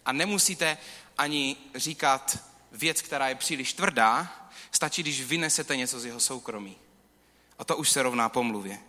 A 0.05 0.11
nemusíte 0.11 0.77
ani 1.17 1.57
říkat 1.75 2.37
věc, 2.71 3.01
která 3.01 3.29
je 3.29 3.35
příliš 3.35 3.73
tvrdá, 3.73 4.27
stačí, 4.71 5.01
když 5.03 5.21
vynesete 5.21 5.75
něco 5.75 5.99
z 5.99 6.05
jeho 6.05 6.19
soukromí. 6.19 6.77
A 7.59 7.63
to 7.63 7.77
už 7.77 7.89
se 7.89 8.03
rovná 8.03 8.29
pomluvě. 8.29 8.79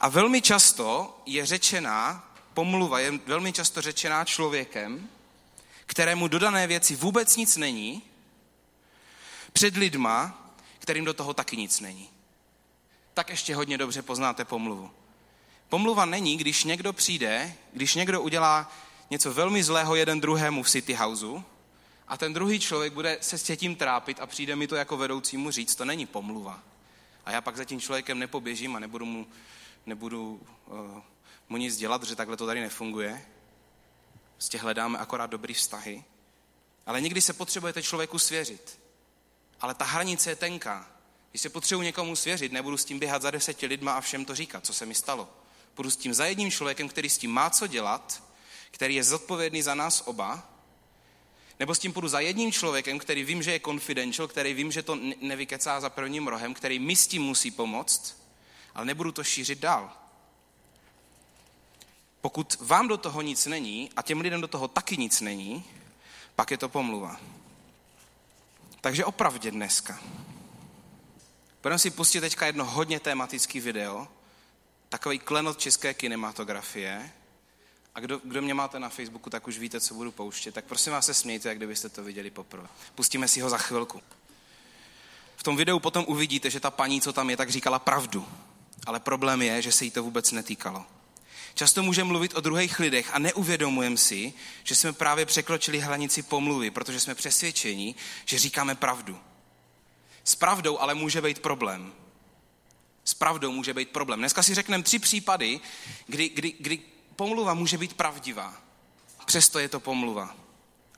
A 0.00 0.08
velmi 0.08 0.42
často 0.42 1.18
je 1.26 1.46
řečená, 1.46 2.33
pomluva 2.54 3.00
je 3.00 3.20
velmi 3.26 3.52
často 3.52 3.82
řečená 3.82 4.24
člověkem, 4.24 5.08
kterému 5.86 6.28
dodané 6.28 6.66
věci 6.66 6.96
vůbec 6.96 7.36
nic 7.36 7.56
není, 7.56 8.02
před 9.52 9.76
lidma, 9.76 10.50
kterým 10.78 11.04
do 11.04 11.14
toho 11.14 11.34
taky 11.34 11.56
nic 11.56 11.80
není 11.80 12.14
tak 13.14 13.30
ještě 13.30 13.54
hodně 13.54 13.78
dobře 13.78 14.02
poznáte 14.02 14.44
pomluvu. 14.44 14.90
Pomluva 15.68 16.04
není, 16.04 16.36
když 16.36 16.64
někdo 16.64 16.92
přijde, 16.92 17.54
když 17.72 17.94
někdo 17.94 18.22
udělá 18.22 18.72
něco 19.10 19.34
velmi 19.34 19.62
zlého 19.62 19.94
jeden 19.94 20.20
druhému 20.20 20.62
v 20.62 20.70
City 20.70 20.94
Houseu 20.94 21.44
a 22.08 22.16
ten 22.16 22.32
druhý 22.32 22.60
člověk 22.60 22.92
bude 22.92 23.18
se 23.20 23.38
s 23.38 23.56
tím 23.56 23.76
trápit 23.76 24.20
a 24.20 24.26
přijde 24.26 24.56
mi 24.56 24.66
to 24.66 24.76
jako 24.76 24.96
vedoucímu 24.96 25.50
říct, 25.50 25.74
to 25.74 25.84
není 25.84 26.06
pomluva. 26.06 26.60
A 27.24 27.32
já 27.32 27.40
pak 27.40 27.56
za 27.56 27.64
tím 27.64 27.80
člověkem 27.80 28.18
nepoběžím 28.18 28.76
a 28.76 28.78
nebudu 28.78 29.06
mu, 29.06 29.26
nebudu, 29.86 30.40
uh, 30.66 31.00
mu 31.54 31.58
nic 31.58 31.76
dělat, 31.76 32.02
že 32.02 32.16
takhle 32.16 32.36
to 32.36 32.46
tady 32.46 32.60
nefunguje. 32.60 33.26
Prostě 34.32 34.58
hledáme 34.58 34.98
akorát 34.98 35.30
dobrý 35.30 35.54
vztahy. 35.54 36.04
Ale 36.86 37.00
někdy 37.00 37.20
se 37.20 37.32
potřebujete 37.32 37.82
člověku 37.82 38.18
svěřit. 38.18 38.80
ale 39.60 39.74
ta 39.74 39.84
hranice 39.84 40.30
je 40.30 40.36
tenká. 40.36 40.90
Když 41.30 41.42
se 41.42 41.48
potřebuji 41.48 41.82
někomu 41.82 42.16
svěřit, 42.16 42.52
nebudu 42.52 42.76
s 42.76 42.84
tím 42.84 42.98
běhat 42.98 43.22
za 43.22 43.30
deseti 43.30 43.66
lidma 43.66 43.92
a 43.92 44.00
všem 44.00 44.24
to 44.24 44.34
říkat, 44.34 44.66
co 44.66 44.72
se 44.72 44.86
mi 44.86 44.94
stalo. 44.94 45.28
Budu 45.76 45.90
s 45.90 45.96
tím 45.96 46.14
za 46.14 46.26
jedním 46.26 46.50
člověkem, 46.50 46.88
který 46.88 47.10
s 47.10 47.18
tím 47.18 47.30
má 47.30 47.50
co 47.50 47.66
dělat, 47.66 48.22
který 48.70 48.94
je 48.94 49.04
zodpovědný 49.04 49.62
za 49.62 49.74
nás 49.74 50.02
oba, 50.06 50.50
nebo 51.60 51.74
s 51.74 51.78
tím 51.78 51.92
půjdu 51.92 52.08
za 52.08 52.20
jedním 52.20 52.52
člověkem, 52.52 52.98
který 52.98 53.24
vím, 53.24 53.42
že 53.42 53.52
je 53.52 53.60
confidential, 53.60 54.28
který 54.28 54.54
vím, 54.54 54.72
že 54.72 54.82
to 54.82 54.98
nevykecá 55.20 55.80
za 55.80 55.90
prvním 55.90 56.28
rohem, 56.28 56.54
který 56.54 56.78
mi 56.78 56.96
s 56.96 57.06
tím 57.06 57.22
musí 57.22 57.50
pomoct, 57.50 58.16
ale 58.74 58.86
nebudu 58.86 59.12
to 59.12 59.24
šířit 59.24 59.58
dál. 59.58 60.03
Pokud 62.24 62.56
vám 62.60 62.88
do 62.88 62.96
toho 62.96 63.22
nic 63.22 63.46
není 63.46 63.90
a 63.96 64.02
těm 64.02 64.20
lidem 64.20 64.40
do 64.40 64.48
toho 64.48 64.68
taky 64.68 64.96
nic 64.96 65.20
není, 65.20 65.64
pak 66.36 66.50
je 66.50 66.58
to 66.58 66.68
pomluva. 66.68 67.20
Takže 68.80 69.04
opravdě 69.04 69.50
dneska. 69.50 70.00
Budeme 71.62 71.78
si 71.78 71.90
pustit 71.90 72.20
teďka 72.20 72.46
jedno 72.46 72.64
hodně 72.64 73.00
tematický 73.00 73.60
video, 73.60 74.08
takový 74.88 75.18
klenot 75.18 75.58
české 75.58 75.94
kinematografie. 75.94 77.12
A 77.94 78.00
kdo, 78.00 78.20
kdo 78.24 78.42
mě 78.42 78.54
máte 78.54 78.78
na 78.78 78.88
Facebooku, 78.88 79.30
tak 79.30 79.48
už 79.48 79.58
víte, 79.58 79.80
co 79.80 79.94
budu 79.94 80.12
pouštět. 80.12 80.52
Tak 80.52 80.64
prosím 80.64 80.92
vás 80.92 81.06
se 81.06 81.14
smějte, 81.14 81.48
jak 81.48 81.56
kdybyste 81.56 81.88
to 81.88 82.04
viděli 82.04 82.30
poprvé. 82.30 82.68
Pustíme 82.94 83.28
si 83.28 83.40
ho 83.40 83.50
za 83.50 83.58
chvilku. 83.58 84.02
V 85.36 85.42
tom 85.42 85.56
videu 85.56 85.78
potom 85.78 86.04
uvidíte, 86.08 86.50
že 86.50 86.60
ta 86.60 86.70
paní, 86.70 87.00
co 87.00 87.12
tam 87.12 87.30
je, 87.30 87.36
tak 87.36 87.50
říkala 87.50 87.78
pravdu. 87.78 88.28
Ale 88.86 89.00
problém 89.00 89.42
je, 89.42 89.62
že 89.62 89.72
se 89.72 89.84
jí 89.84 89.90
to 89.90 90.02
vůbec 90.02 90.32
netýkalo. 90.32 90.86
Často 91.54 91.82
můžeme 91.82 92.08
mluvit 92.08 92.34
o 92.34 92.40
druhých 92.40 92.78
lidech 92.78 93.10
a 93.12 93.18
neuvědomujeme 93.18 93.96
si, 93.96 94.32
že 94.64 94.74
jsme 94.74 94.92
právě 94.92 95.26
překročili 95.26 95.78
hranici 95.78 96.22
pomluvy, 96.22 96.70
protože 96.70 97.00
jsme 97.00 97.14
přesvědčeni, 97.14 97.94
že 98.24 98.38
říkáme 98.38 98.74
pravdu. 98.74 99.18
S 100.24 100.34
pravdou 100.34 100.78
ale 100.78 100.94
může 100.94 101.22
být 101.22 101.38
problém. 101.38 101.92
S 103.04 103.14
pravdou 103.14 103.52
může 103.52 103.74
být 103.74 103.90
problém. 103.90 104.18
Dneska 104.18 104.42
si 104.42 104.54
řekneme 104.54 104.84
tři 104.84 104.98
případy, 104.98 105.60
kdy, 106.06 106.28
kdy, 106.28 106.54
kdy 106.58 106.80
pomluva 107.16 107.54
může 107.54 107.78
být 107.78 107.94
pravdivá. 107.94 108.54
Přesto 109.26 109.58
je 109.58 109.68
to 109.68 109.80
pomluva. 109.80 110.36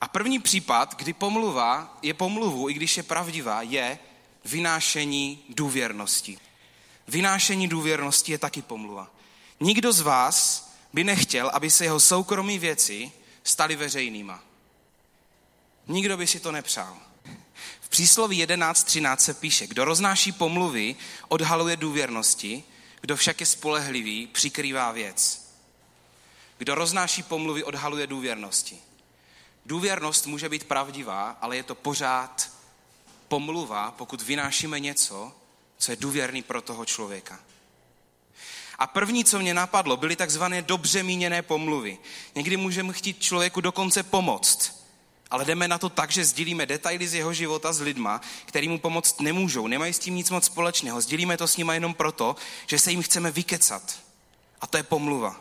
A 0.01 0.07
první 0.07 0.39
případ, 0.39 0.95
kdy 0.95 1.13
pomluva 1.13 1.97
je 2.01 2.13
pomluvu, 2.13 2.69
i 2.69 2.73
když 2.73 2.97
je 2.97 3.03
pravdivá, 3.03 3.61
je 3.61 3.99
vynášení 4.45 5.43
důvěrnosti. 5.49 6.37
Vynášení 7.07 7.67
důvěrnosti 7.67 8.31
je 8.31 8.37
taky 8.37 8.61
pomluva. 8.61 9.16
Nikdo 9.59 9.93
z 9.93 10.01
vás 10.01 10.69
by 10.93 11.03
nechtěl, 11.03 11.49
aby 11.53 11.69
se 11.69 11.83
jeho 11.83 11.99
soukromí 11.99 12.59
věci 12.59 13.11
staly 13.43 13.75
veřejnýma. 13.75 14.43
Nikdo 15.87 16.17
by 16.17 16.27
si 16.27 16.39
to 16.39 16.51
nepřál. 16.51 16.97
V 17.81 17.89
přísloví 17.89 18.45
11.13 18.45 19.17
se 19.17 19.33
píše, 19.33 19.67
kdo 19.67 19.85
roznáší 19.85 20.31
pomluvy, 20.31 20.95
odhaluje 21.27 21.77
důvěrnosti, 21.77 22.63
kdo 23.01 23.15
však 23.15 23.39
je 23.39 23.45
spolehlivý, 23.45 24.27
přikrývá 24.27 24.91
věc. 24.91 25.47
Kdo 26.57 26.75
roznáší 26.75 27.23
pomluvy, 27.23 27.63
odhaluje 27.63 28.07
důvěrnosti. 28.07 28.77
Důvěrnost 29.65 30.27
může 30.27 30.49
být 30.49 30.63
pravdivá, 30.63 31.37
ale 31.41 31.55
je 31.55 31.63
to 31.63 31.75
pořád 31.75 32.51
pomluva, 33.27 33.91
pokud 33.91 34.21
vynášíme 34.21 34.79
něco, 34.79 35.33
co 35.77 35.91
je 35.91 35.95
důvěrný 35.95 36.43
pro 36.43 36.61
toho 36.61 36.85
člověka. 36.85 37.39
A 38.79 38.87
první, 38.87 39.25
co 39.25 39.39
mě 39.39 39.53
napadlo, 39.53 39.97
byly 39.97 40.15
takzvané 40.15 40.61
dobře 40.61 41.03
míněné 41.03 41.41
pomluvy. 41.41 41.97
Někdy 42.35 42.57
můžeme 42.57 42.93
chtít 42.93 43.21
člověku 43.21 43.61
dokonce 43.61 44.03
pomoct, 44.03 44.85
ale 45.31 45.45
jdeme 45.45 45.67
na 45.67 45.77
to 45.77 45.89
tak, 45.89 46.11
že 46.11 46.25
sdílíme 46.25 46.65
detaily 46.65 47.07
z 47.07 47.13
jeho 47.13 47.33
života 47.33 47.73
s 47.73 47.81
lidma, 47.81 48.21
který 48.45 48.67
mu 48.67 48.79
pomoct 48.79 49.21
nemůžou, 49.21 49.67
nemají 49.67 49.93
s 49.93 49.99
tím 49.99 50.15
nic 50.15 50.29
moc 50.29 50.45
společného. 50.45 51.01
Sdílíme 51.01 51.37
to 51.37 51.47
s 51.47 51.57
nima 51.57 51.73
jenom 51.73 51.93
proto, 51.93 52.35
že 52.67 52.79
se 52.79 52.91
jim 52.91 53.01
chceme 53.01 53.31
vykecat. 53.31 53.99
A 54.61 54.67
to 54.67 54.77
je 54.77 54.83
pomluva. 54.83 55.39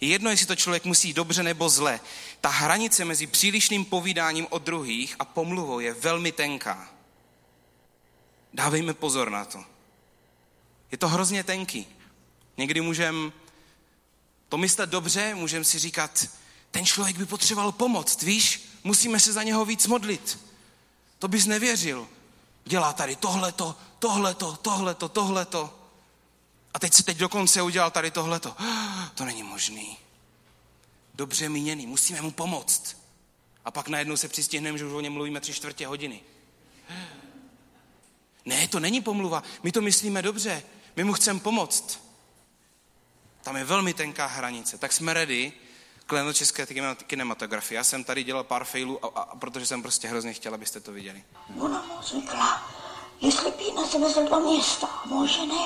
Je 0.00 0.08
jedno, 0.08 0.30
jestli 0.30 0.46
to 0.46 0.56
člověk 0.56 0.84
musí 0.84 1.12
dobře 1.12 1.42
nebo 1.42 1.68
zle. 1.68 2.00
Ta 2.40 2.48
hranice 2.48 3.04
mezi 3.04 3.26
přílišným 3.26 3.84
povídáním 3.84 4.46
o 4.50 4.58
druhých 4.58 5.16
a 5.18 5.24
pomluvou 5.24 5.80
je 5.80 5.92
velmi 5.92 6.32
tenká. 6.32 6.88
Dávejme 8.54 8.94
pozor 8.94 9.30
na 9.30 9.44
to. 9.44 9.64
Je 10.92 10.98
to 10.98 11.08
hrozně 11.08 11.44
tenký. 11.44 11.86
Někdy 12.60 12.80
můžeme 12.80 13.32
to 14.48 14.58
myslet 14.58 14.90
dobře, 14.90 15.34
můžeme 15.34 15.64
si 15.64 15.78
říkat, 15.78 16.26
ten 16.70 16.86
člověk 16.86 17.18
by 17.18 17.26
potřeboval 17.26 17.72
pomoct, 17.72 18.22
víš? 18.22 18.68
Musíme 18.84 19.20
se 19.20 19.32
za 19.32 19.42
něho 19.42 19.64
víc 19.64 19.86
modlit. 19.86 20.38
To 21.18 21.28
bys 21.28 21.46
nevěřil. 21.46 22.08
Dělá 22.64 22.92
tady 22.92 23.16
tohleto, 23.16 23.76
tohleto, 23.98 24.56
tohleto, 24.56 25.08
tohleto. 25.08 25.74
A 26.74 26.78
teď 26.78 26.94
si 26.94 27.02
teď 27.02 27.16
dokonce 27.16 27.62
udělal 27.62 27.90
tady 27.90 28.10
tohleto. 28.10 28.56
To 29.14 29.24
není 29.24 29.42
možný. 29.42 29.96
Dobře 31.14 31.48
míněný, 31.48 31.86
musíme 31.86 32.20
mu 32.20 32.30
pomoct. 32.30 32.96
A 33.64 33.70
pak 33.70 33.88
najednou 33.88 34.16
se 34.16 34.28
přistihneme, 34.28 34.78
že 34.78 34.84
už 34.84 34.92
o 34.92 35.00
něm 35.00 35.12
mluvíme 35.12 35.40
tři 35.40 35.54
čtvrtě 35.54 35.86
hodiny. 35.86 36.20
Ne, 38.44 38.68
to 38.68 38.80
není 38.80 39.00
pomluva. 39.00 39.42
My 39.62 39.72
to 39.72 39.80
myslíme 39.80 40.22
dobře. 40.22 40.62
My 40.96 41.04
mu 41.04 41.12
chceme 41.12 41.40
pomoct. 41.40 42.09
Tam 43.42 43.56
je 43.56 43.64
velmi 43.64 43.94
tenká 43.94 44.26
hranice. 44.26 44.78
Tak 44.78 44.92
jsme 44.92 45.14
ready 45.14 45.52
kleno 46.06 46.32
české 46.32 46.66
kinematografie. 47.06 47.76
Já 47.76 47.84
jsem 47.84 48.04
tady 48.04 48.24
dělal 48.24 48.44
pár 48.44 48.64
failů, 48.64 49.04
a, 49.04 49.08
a, 49.20 49.36
protože 49.36 49.66
jsem 49.66 49.82
prostě 49.82 50.08
hrozně 50.08 50.32
chtěl, 50.32 50.54
abyste 50.54 50.80
to 50.80 50.92
viděli. 50.92 51.24
Ona 51.60 51.82
mu 51.82 51.94
řekla, 52.02 52.70
jestli 53.20 53.50
by 53.50 53.72
nás 53.76 53.94
vezl 53.94 54.28
do 54.28 54.40
města, 54.40 54.88
může 55.04 55.46
ne, 55.46 55.64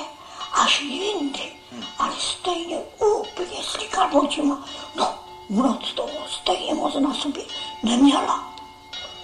až 0.53 0.81
jindy, 0.81 1.53
hmm. 1.73 1.85
ale 1.99 2.15
stejně 2.21 2.79
úplně 2.99 3.65
slikal 3.65 4.19
očima. 4.19 4.69
No, 4.97 5.25
noc 5.51 5.93
toho 5.93 6.29
stejně 6.29 6.75
moc 6.75 6.95
na 6.95 7.15
sobě 7.15 7.45
neměla. 7.83 8.55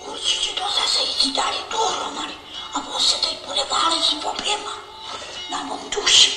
Určitě 0.06 0.60
to 0.60 0.62
zase 0.62 1.26
jí 1.26 1.32
dali 1.34 1.56
dohromady 1.70 2.34
a 2.74 2.76
on 2.94 3.00
se 3.02 3.16
teď 3.16 3.46
bude 3.46 3.64
válet 3.70 4.04
s 4.04 4.12
oběma. 4.24 4.72
Na 5.50 5.62
mou 5.62 5.78
duši, 5.88 6.32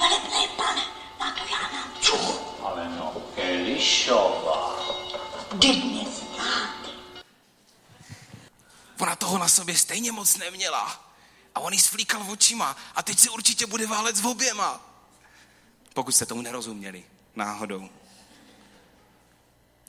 velebné 0.00 0.48
pane, 0.56 0.82
na 1.24 1.30
to 1.30 1.54
já 1.54 1.68
mám 1.72 1.92
čuchu. 2.00 2.64
Ale 2.66 2.88
no, 2.88 3.14
Elišová. 3.36 4.82
Znáte. 5.52 6.90
Ona 9.00 9.16
toho 9.16 9.38
na 9.38 9.48
sobě 9.48 9.76
stejně 9.76 10.12
moc 10.12 10.36
neměla. 10.36 11.12
A 11.54 11.60
on 11.60 11.72
jí 11.72 11.78
svlíkal 11.78 12.30
očima 12.30 12.76
a 12.94 13.02
teď 13.02 13.18
se 13.18 13.30
určitě 13.30 13.66
bude 13.66 13.86
válet 13.86 14.16
s 14.16 14.24
oběma. 14.24 14.80
Pokud 15.94 16.12
jste 16.12 16.26
tomu 16.26 16.42
nerozuměli 16.42 17.04
náhodou. 17.34 17.88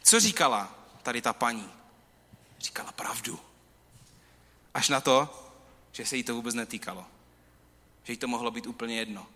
Co 0.03 0.19
říkala 0.19 0.75
tady 1.03 1.21
ta 1.21 1.33
paní? 1.33 1.71
Říkala 2.59 2.91
pravdu. 2.91 3.39
Až 4.73 4.89
na 4.89 5.01
to, 5.01 5.49
že 5.91 6.05
se 6.05 6.17
jí 6.17 6.23
to 6.23 6.35
vůbec 6.35 6.55
netýkalo. 6.55 7.05
Že 8.03 8.13
jí 8.13 8.17
to 8.17 8.27
mohlo 8.27 8.51
být 8.51 8.67
úplně 8.67 8.95
jedno. 8.95 9.27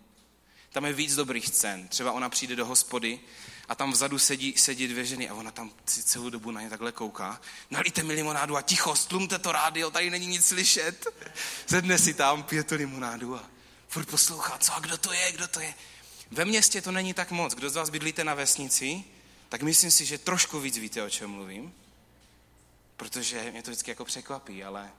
Tam 0.70 0.86
je 0.86 0.94
víc 0.94 1.16
dobrých 1.16 1.48
scén. 1.48 1.88
Třeba 1.88 2.12
ona 2.12 2.30
přijde 2.30 2.56
do 2.56 2.66
hospody 2.66 3.20
a 3.68 3.76
tam 3.76 3.92
vzadu 3.92 4.20
sedí, 4.20 4.54
sedí 4.58 4.88
dvě 4.88 5.06
ženy 5.06 5.30
a 5.30 5.34
ona 5.34 5.52
tam 5.52 5.72
celou 5.86 6.30
dobu 6.30 6.52
na 6.52 6.62
ně 6.62 6.70
takhle 6.70 6.92
kouká. 6.92 7.42
Nalíte 7.70 8.04
mi 8.04 8.14
limonádu 8.14 8.58
a 8.58 8.62
ticho, 8.62 8.96
stlumte 8.96 9.40
to 9.40 9.52
rádio, 9.52 9.92
tady 9.92 10.10
není 10.10 10.28
nic 10.28 10.46
slyšet. 10.46 11.08
Zedne 11.68 11.98
si 11.98 12.14
tam, 12.14 12.44
pije 12.44 12.64
tu 12.64 12.76
limonádu 12.76 13.36
a 13.36 13.50
furt 13.88 14.06
poslouchá, 14.06 14.58
co 14.58 14.76
a 14.76 14.80
kdo 14.80 14.98
to 14.98 15.14
je, 15.14 15.32
kdo 15.32 15.48
to 15.48 15.60
je. 15.60 15.74
Ve 16.32 16.46
městě 16.46 16.82
to 16.82 16.92
není 16.92 17.14
tak 17.14 17.32
moc. 17.32 17.54
Kdo 17.54 17.70
z 17.70 17.76
vás 17.76 17.90
bydlíte 17.90 18.24
na 18.24 18.34
vesnici, 18.34 19.04
tak 19.50 19.62
myslím 19.62 19.92
si, 19.92 20.06
že 20.06 20.18
trošku 20.18 20.60
víc 20.60 20.78
víte, 20.78 21.04
o 21.04 21.10
čem 21.10 21.30
mluvím. 21.30 21.74
Protože 22.98 23.52
mě 23.52 23.64
to 23.64 23.72
vždycky 23.72 23.92
jako 23.92 24.06
překvapí, 24.06 24.64
ale 24.64 24.92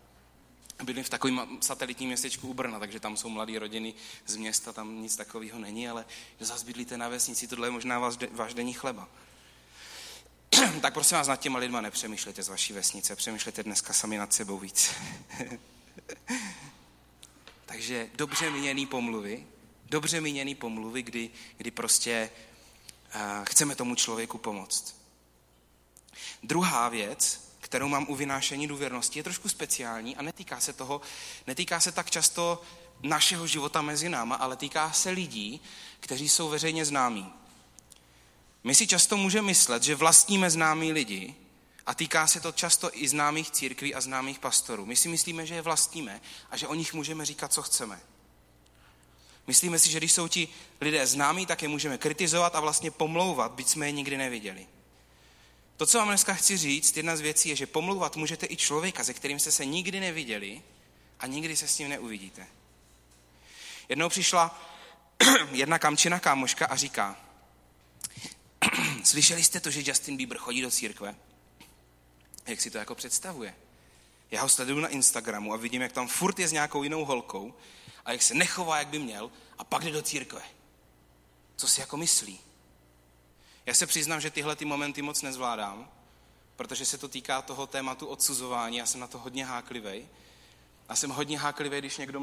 bydlím 0.85 1.05
v 1.05 1.09
takovém 1.09 1.59
satelitním 1.61 2.09
městečku 2.09 2.49
u 2.49 2.55
Brna, 2.55 2.79
takže 2.79 3.01
tam 3.01 3.17
jsou 3.17 3.29
mladé 3.29 3.59
rodiny 3.59 3.95
z 4.27 4.37
města, 4.37 4.73
tam 4.73 5.03
nic 5.03 5.17
takového 5.17 5.59
není, 5.59 5.89
ale 5.89 6.05
zase 6.41 6.65
bydlíte 6.65 6.97
na 6.97 7.09
vesnici, 7.09 7.47
tohle 7.47 7.67
je 7.67 7.71
možná 7.71 7.99
váš, 7.99 8.17
váš 8.31 8.55
denní 8.55 8.73
chleba. 8.73 9.09
tak 10.81 10.95
prosím 10.95 11.17
vás, 11.17 11.29
nad 11.29 11.41
těma 11.41 11.59
lidma 11.59 11.81
nepřemýšlejte 11.81 12.43
z 12.43 12.49
vaší 12.49 12.73
vesnice, 12.73 13.17
přemýšlejte 13.17 13.63
dneska 13.63 13.93
sami 13.93 14.19
nad 14.19 14.33
sebou 14.33 14.59
víc. 14.59 14.91
takže 17.67 18.11
dobře 18.15 18.51
míněný 18.51 18.87
pomluvy, 18.87 19.47
dobře 19.87 20.21
míněný 20.21 20.55
pomluvy, 20.55 21.03
kdy, 21.03 21.31
kdy 21.57 21.71
prostě 21.71 22.31
uh, 23.15 23.21
chceme 23.45 23.75
tomu 23.75 23.95
člověku 23.95 24.39
pomoct. 24.39 24.95
Druhá 26.43 26.89
věc, 26.89 27.48
kterou 27.69 27.89
mám 27.89 28.07
u 28.09 28.15
vynášení 28.15 28.69
důvěrnosti, 28.69 29.19
je 29.19 29.23
trošku 29.23 29.49
speciální 29.49 30.17
a 30.17 30.23
netýká 30.23 30.61
se 30.61 30.73
toho, 30.73 31.01
netýká 31.47 31.81
se 31.81 31.93
tak 31.93 32.11
často 32.11 32.63
našeho 33.03 33.47
života 33.47 33.83
mezi 33.83 34.09
náma, 34.09 34.37
ale 34.37 34.57
týká 34.57 34.93
se 34.93 35.11
lidí, 35.11 35.61
kteří 36.01 36.29
jsou 36.29 36.49
veřejně 36.49 36.85
známí. 36.85 37.33
My 38.65 38.75
si 38.75 38.87
často 38.87 39.17
můžeme 39.17 39.47
myslet, 39.47 39.83
že 39.83 39.95
vlastníme 39.95 40.51
známí 40.51 40.93
lidi 40.93 41.35
A 41.87 41.95
týká 41.95 42.27
se 42.27 42.41
to 42.41 42.53
často 42.53 42.91
i 42.93 43.09
známých 43.09 43.51
církví 43.51 43.95
a 43.95 44.01
známých 44.01 44.39
pastorů. 44.39 44.87
My 44.87 44.97
si 44.97 45.09
myslíme, 45.09 45.47
že 45.47 45.55
je 45.55 45.63
vlastníme 45.63 46.21
a 46.51 46.57
že 46.57 46.69
o 46.69 46.75
nich 46.75 46.95
můžeme 46.95 47.25
říkat, 47.25 47.53
co 47.53 47.63
chceme. 47.63 48.01
Myslíme 49.47 49.79
si, 49.79 49.91
že 49.91 49.99
když 49.99 50.13
jsou 50.13 50.29
ti 50.29 50.49
lidé 50.81 51.07
známí, 51.07 51.47
tak 51.47 51.63
je 51.63 51.69
můžeme 51.69 51.99
kritizovat 51.99 52.55
a 52.57 52.61
vlastně 52.61 52.91
pomlouvat, 52.91 53.53
byť 53.53 53.69
jsme 53.69 53.87
je 53.87 53.93
nikdy 53.93 54.17
neviděli. 54.17 54.67
To, 55.79 55.87
co 55.87 55.99
vám 55.99 56.09
dneska 56.09 56.35
chci 56.35 56.57
říct, 56.57 56.97
jedna 56.97 57.17
z 57.17 57.21
věcí 57.21 57.49
je, 57.49 57.57
že 57.57 57.67
pomlouvat 57.67 58.17
můžete 58.17 58.47
i 58.51 58.57
člověka, 58.57 59.05
se 59.05 59.15
kterým 59.15 59.39
jste 59.39 59.53
se 59.53 59.65
nikdy 59.65 60.01
neviděli 60.01 60.63
a 61.21 61.27
nikdy 61.27 61.57
se 61.57 61.69
s 61.69 61.79
ním 61.79 61.89
neuvidíte. 61.89 62.47
Jednou 63.89 64.09
přišla 64.09 64.69
jedna 65.51 65.79
kamčina 65.79 66.21
kámoška 66.21 66.67
a 66.67 66.77
říká, 66.77 67.17
slyšeli 69.05 69.45
jste 69.45 69.61
to, 69.61 69.71
že 69.71 69.83
Justin 69.87 70.17
Bieber 70.17 70.39
chodí 70.39 70.63
do 70.63 70.71
církve? 70.71 71.15
Jak 72.47 72.61
si 72.61 72.71
to 72.71 72.79
jako 72.79 72.95
představuje? 72.95 73.55
Já 74.31 74.43
ho 74.43 74.49
sleduju 74.49 74.81
na 74.81 74.89
Instagramu 74.89 75.53
a 75.53 75.57
vidím, 75.57 75.83
jak 75.83 75.93
tam 75.93 76.09
furt 76.09 76.39
je 76.39 76.49
s 76.49 76.53
nějakou 76.53 76.83
jinou 76.83 77.05
holkou 77.05 77.55
a 78.05 78.13
jak 78.13 78.23
se 78.23 78.35
nechová, 78.35 78.79
jak 78.79 78.89
by 78.89 78.99
měl 78.99 79.31
a 79.59 79.65
pak 79.65 79.85
jde 79.85 79.91
do 79.91 80.03
církve. 80.03 80.43
Co 81.57 81.69
si 81.69 81.81
jako 81.81 81.97
myslí? 81.97 82.48
Já 83.69 83.75
se 83.75 83.87
přiznám, 83.87 84.21
že 84.21 84.31
tyhle 84.31 84.57
ty 84.57 84.65
momenty 84.65 85.03
moc 85.03 85.23
nezvládám, 85.23 85.89
protože 86.57 86.85
se 86.85 86.99
to 86.99 87.09
týká 87.09 87.43
toho 87.43 87.67
tématu 87.67 88.07
odsuzování. 88.07 88.77
Já 88.77 88.87
jsem 88.87 89.01
na 89.01 89.07
to 89.07 89.19
hodně 89.19 89.45
háklivý. 89.45 90.09
A 90.89 90.97
jsem 90.97 91.11
hodně 91.11 91.39
háklivý, 91.39 91.79
když 91.79 91.97
někdo 91.97 92.23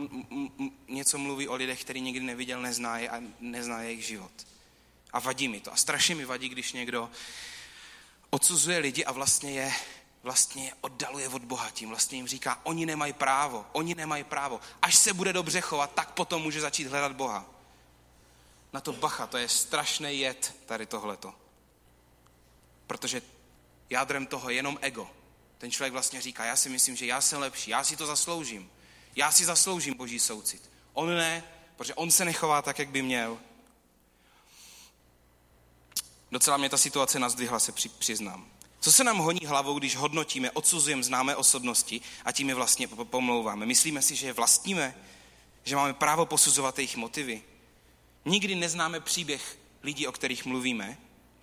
něco 0.87 1.17
mluví 1.17 1.47
o 1.47 1.55
lidech, 1.55 1.81
který 1.81 2.01
nikdy 2.01 2.25
neviděl, 2.25 2.61
nezná 2.61 2.97
je 2.97 3.09
a 3.09 3.21
nezná 3.39 3.81
jejich 3.81 4.05
život. 4.05 4.31
A 5.13 5.19
vadí 5.19 5.47
mi 5.47 5.59
to. 5.59 5.73
A 5.73 5.75
strašně 5.75 6.15
mi 6.15 6.25
vadí, 6.25 6.49
když 6.49 6.73
někdo 6.73 7.09
odsuzuje 8.29 8.77
lidi 8.77 9.05
a 9.05 9.11
vlastně 9.11 9.51
je 9.51 9.73
vlastně 10.23 10.65
je 10.65 10.73
oddaluje 10.81 11.29
od 11.29 11.45
Boha 11.45 11.71
tím. 11.71 11.89
Vlastně 11.89 12.17
jim 12.17 12.27
říká, 12.27 12.59
oni 12.63 12.85
nemají 12.85 13.13
právo, 13.13 13.65
oni 13.71 13.95
nemají 13.95 14.23
právo. 14.23 14.59
Až 14.81 14.95
se 14.95 15.13
bude 15.13 15.33
dobře 15.33 15.61
chovat, 15.61 15.91
tak 15.93 16.11
potom 16.11 16.41
může 16.41 16.61
začít 16.61 16.87
hledat 16.87 17.11
Boha. 17.11 17.54
Na 18.75 18.81
to 18.81 18.93
bacha, 18.93 19.27
to 19.27 19.37
je 19.37 19.49
strašný 19.49 20.19
jed 20.19 20.55
tady 20.65 20.85
tohleto. 20.85 21.33
Protože 22.87 23.21
jádrem 23.89 24.25
toho 24.25 24.49
je 24.49 24.55
jenom 24.55 24.79
ego. 24.81 25.09
Ten 25.57 25.71
člověk 25.71 25.93
vlastně 25.93 26.21
říká, 26.21 26.45
já 26.45 26.55
si 26.55 26.69
myslím, 26.69 26.95
že 26.95 27.05
já 27.05 27.21
jsem 27.21 27.39
lepší, 27.39 27.71
já 27.71 27.83
si 27.83 27.95
to 27.95 28.05
zasloužím. 28.05 28.71
Já 29.15 29.31
si 29.31 29.45
zasloužím 29.45 29.93
boží 29.93 30.19
soucit. 30.19 30.71
On 30.93 31.15
ne, 31.15 31.43
protože 31.75 31.93
on 31.93 32.11
se 32.11 32.25
nechová 32.25 32.61
tak, 32.61 32.79
jak 32.79 32.89
by 32.89 33.01
měl. 33.01 33.39
Docela 36.31 36.57
mě 36.57 36.69
ta 36.69 36.77
situace 36.77 37.19
nazdvihla, 37.19 37.59
se 37.59 37.71
přiznám. 37.99 38.51
Co 38.79 38.91
se 38.91 39.03
nám 39.03 39.17
honí 39.17 39.45
hlavou, 39.45 39.79
když 39.79 39.95
hodnotíme, 39.95 40.51
odsuzujeme 40.51 41.03
známé 41.03 41.35
osobnosti 41.35 42.01
a 42.25 42.31
tím 42.31 42.49
je 42.49 42.55
vlastně 42.55 42.87
pomlouváme? 42.87 43.65
Myslíme 43.65 44.01
si, 44.01 44.15
že 44.15 44.27
je 44.27 44.33
vlastníme? 44.33 44.95
Že 45.63 45.75
máme 45.75 45.93
právo 45.93 46.25
posuzovat 46.25 46.79
jejich 46.79 46.95
motivy? 46.95 47.43
Nikdy 48.25 48.55
neznáme 48.55 48.99
příběh 48.99 49.57
lidí, 49.83 50.07
o 50.07 50.11
kterých 50.11 50.45
mluvíme. 50.45 50.97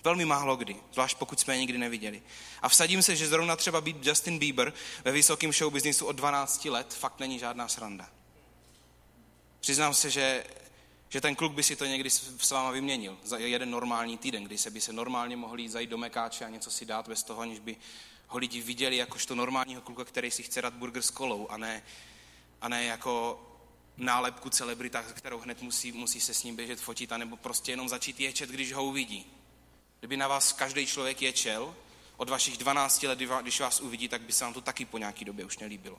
Velmi 0.05 0.25
málo 0.25 0.57
kdy, 0.57 0.77
zvlášť 0.93 1.19
pokud 1.19 1.41
jsme 1.41 1.55
je 1.55 1.61
nikdy 1.61 1.79
neviděli. 1.79 2.23
A 2.63 2.69
vsadím 2.69 3.03
se, 3.03 3.17
že 3.17 3.29
zrovna 3.29 3.57
třeba 3.57 3.81
být 3.81 4.07
Justin 4.07 4.39
Bieber 4.39 4.73
ve 5.05 5.13
vysokém 5.13 5.53
show 5.53 5.73
businessu 5.73 6.07
od 6.07 6.17
12 6.17 6.65
let 6.65 6.95
fakt 6.95 7.21
není 7.21 7.39
žádná 7.39 7.69
sranda. 7.69 8.09
Přiznám 9.61 9.95
se, 9.95 10.11
že 10.11 10.45
že 11.13 11.21
ten 11.21 11.35
kluk 11.35 11.53
by 11.53 11.63
si 11.63 11.77
to 11.77 11.85
někdy 11.85 12.11
s 12.11 12.51
váma 12.51 12.71
vyměnil 12.71 13.19
za 13.25 13.39
jeden 13.39 13.71
normální 13.71 14.19
týden, 14.19 14.45
kdy 14.45 14.59
se 14.59 14.71
by 14.71 14.81
se 14.81 14.93
normálně 14.93 15.37
mohli 15.37 15.69
zajít 15.69 15.91
do 15.91 15.99
Mekáče 15.99 16.45
a 16.45 16.49
něco 16.49 16.71
si 16.71 16.87
dát 16.87 17.09
bez 17.09 17.23
toho, 17.23 17.41
aniž 17.41 17.59
by 17.59 17.77
ho 18.29 18.39
lidi 18.39 18.63
viděli 18.63 18.97
jakožto 18.97 19.35
normálního 19.35 19.83
kluka, 19.83 20.05
který 20.05 20.31
si 20.31 20.43
chce 20.43 20.63
dát 20.63 20.75
burger 20.75 21.03
s 21.03 21.11
kolou 21.11 21.49
a 21.49 21.57
ne, 21.57 21.83
a 22.61 22.69
ne 22.69 22.85
jako 22.85 23.41
nálepku 23.97 24.51
celebrita, 24.51 25.03
kterou 25.03 25.39
hned 25.39 25.63
musí, 25.63 25.93
musí 25.93 26.21
se 26.21 26.35
s 26.35 26.43
ním 26.43 26.57
běžet 26.57 26.81
fotit, 26.81 27.13
anebo 27.13 27.37
prostě 27.37 27.73
jenom 27.73 27.89
začít 27.89 28.21
ječet, 28.21 28.51
když 28.51 28.73
ho 28.73 28.85
uvidí. 28.85 29.27
Kdyby 30.01 30.17
na 30.17 30.29
vás 30.29 30.53
každý 30.53 30.87
člověk 30.87 31.23
ječel 31.23 31.75
od 32.17 32.29
vašich 32.29 32.57
12 32.57 33.03
let, 33.03 33.19
když 33.43 33.61
vás 33.61 33.81
uvidí, 33.81 34.09
tak 34.09 34.23
by 34.23 34.33
se 34.33 34.45
vám 34.45 34.55
to 34.55 34.61
taky 34.61 34.85
po 34.85 34.99
nějaký 34.99 35.25
době 35.25 35.45
už 35.45 35.59
nelíbilo. 35.59 35.99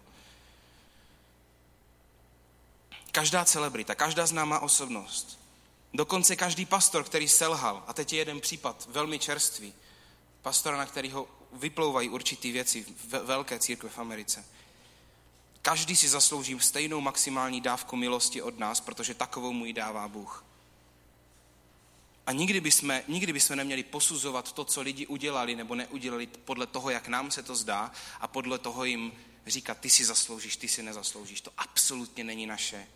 Každá 3.11 3.45
celebrita, 3.45 3.95
každá 3.95 4.25
známá 4.25 4.59
osobnost, 4.59 5.39
dokonce 5.93 6.35
každý 6.35 6.65
pastor, 6.65 7.03
který 7.03 7.27
selhal, 7.27 7.83
a 7.87 7.93
teď 7.93 8.13
je 8.13 8.19
jeden 8.19 8.41
případ 8.41 8.87
velmi 8.91 9.19
čerstvý, 9.19 9.73
pastora, 10.41 10.77
na 10.77 10.85
kterého 10.85 11.27
vyplouvají 11.51 12.09
určitý 12.09 12.51
věci 12.51 12.85
velké 13.23 13.59
církve 13.59 13.89
v 13.89 13.99
Americe. 13.99 14.45
Každý 15.65 15.95
si 15.95 16.09
zaslouží 16.09 16.59
stejnou 16.59 17.01
maximální 17.01 17.61
dávku 17.61 17.95
milosti 17.95 18.41
od 18.41 18.59
nás, 18.59 18.81
protože 18.81 19.13
takovou 19.13 19.53
mu 19.53 19.65
ji 19.65 19.73
dává 19.73 20.07
Bůh. 20.07 20.45
A 22.25 22.31
nikdy 22.31 22.61
bychom, 22.61 23.01
nikdy 23.07 23.33
bychom 23.33 23.55
neměli 23.55 23.83
posuzovat 23.83 24.51
to, 24.51 24.65
co 24.65 24.81
lidi 24.81 25.07
udělali 25.07 25.55
nebo 25.55 25.75
neudělali 25.75 26.27
podle 26.27 26.67
toho, 26.67 26.89
jak 26.89 27.07
nám 27.07 27.31
se 27.31 27.43
to 27.43 27.55
zdá 27.55 27.91
a 28.19 28.27
podle 28.27 28.59
toho 28.59 28.85
jim 28.85 29.11
říkat, 29.47 29.77
ty 29.77 29.89
si 29.89 30.05
zasloužíš, 30.05 30.55
ty 30.57 30.67
si 30.67 30.83
nezasloužíš. 30.83 31.41
To 31.41 31.51
absolutně 31.57 32.23
není 32.23 32.45
naše 32.45 32.87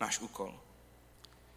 náš 0.00 0.18
úkol. 0.18 0.60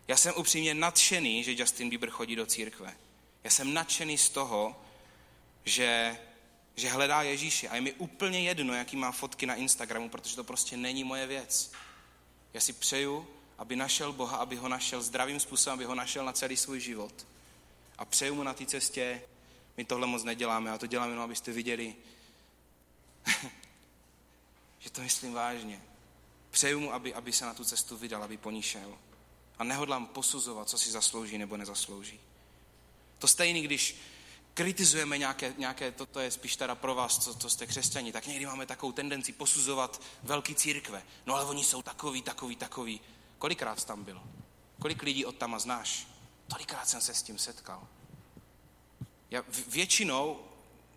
Já 0.07 0.17
jsem 0.17 0.33
upřímně 0.37 0.73
nadšený, 0.73 1.43
že 1.43 1.55
Justin 1.57 1.89
Bieber 1.89 2.09
chodí 2.09 2.35
do 2.35 2.45
církve. 2.45 2.97
Já 3.43 3.49
jsem 3.51 3.73
nadšený 3.73 4.17
z 4.17 4.29
toho, 4.29 4.81
že, 5.65 6.17
že 6.79 6.89
hledá 6.89 7.21
Ježíše. 7.21 7.69
A 7.69 7.75
je 7.75 7.81
mi 7.81 7.93
úplně 7.93 8.39
jedno, 8.39 8.73
jaký 8.73 8.97
má 8.97 9.11
fotky 9.11 9.45
na 9.45 9.55
Instagramu, 9.55 10.09
protože 10.09 10.35
to 10.35 10.43
prostě 10.43 10.77
není 10.77 11.03
moje 11.03 11.27
věc. 11.27 11.71
Já 12.53 12.61
si 12.61 12.73
přeju, 12.73 13.27
aby 13.57 13.75
našel 13.75 14.13
Boha, 14.13 14.37
aby 14.37 14.55
ho 14.55 14.69
našel 14.69 15.01
zdravým 15.01 15.39
způsobem, 15.39 15.73
aby 15.73 15.85
ho 15.85 15.95
našel 15.95 16.25
na 16.25 16.33
celý 16.33 16.57
svůj 16.57 16.79
život. 16.79 17.27
A 17.97 18.05
přeju 18.05 18.35
mu 18.35 18.43
na 18.43 18.53
té 18.53 18.65
cestě, 18.65 19.21
my 19.77 19.85
tohle 19.85 20.07
moc 20.07 20.23
neděláme, 20.23 20.71
a 20.71 20.77
to 20.77 20.87
děláme 20.87 21.11
jenom, 21.11 21.23
abyste 21.23 21.51
viděli, 21.51 21.95
že 24.79 24.89
to 24.89 25.01
myslím 25.01 25.33
vážně. 25.33 25.81
Přeju 26.51 26.79
mu, 26.79 26.93
aby, 26.93 27.13
aby 27.13 27.33
se 27.33 27.45
na 27.45 27.53
tu 27.53 27.63
cestu 27.63 27.97
vydal, 27.97 28.23
aby 28.23 28.37
po 28.37 28.51
ní 28.51 28.61
šel. 28.61 28.97
A 29.59 29.63
nehodlám 29.63 30.05
posuzovat, 30.05 30.69
co 30.69 30.77
si 30.77 30.91
zaslouží 30.91 31.37
nebo 31.37 31.57
nezaslouží. 31.57 32.19
To 33.17 33.27
stejný, 33.27 33.61
když 33.61 33.95
kritizujeme 34.53 35.17
nějaké, 35.17 35.53
nějaké 35.57 35.91
to, 35.91 36.05
to 36.05 36.19
je 36.19 36.31
spíš 36.31 36.55
teda 36.55 36.75
pro 36.75 36.95
vás, 36.95 37.17
co, 37.17 37.35
co 37.35 37.49
jste 37.49 37.67
křesťani, 37.67 38.11
tak 38.11 38.27
někdy 38.27 38.45
máme 38.45 38.65
takovou 38.65 38.91
tendenci 38.91 39.31
posuzovat 39.31 40.01
velký 40.23 40.55
církve. 40.55 41.03
No 41.25 41.35
ale 41.35 41.45
oni 41.45 41.63
jsou 41.63 41.81
takový, 41.81 42.21
takový, 42.21 42.55
takový. 42.55 43.01
Kolikrát 43.37 43.79
jsi 43.79 43.87
tam 43.87 44.03
byl? 44.03 44.21
Kolik 44.81 45.01
lidí 45.01 45.25
od 45.25 45.35
tam 45.35 45.59
znáš? 45.59 46.07
Tolikrát 46.47 46.89
jsem 46.89 47.01
se 47.01 47.13
s 47.13 47.23
tím 47.23 47.37
setkal. 47.37 47.87
Já 49.31 49.43
většinou, 49.67 50.39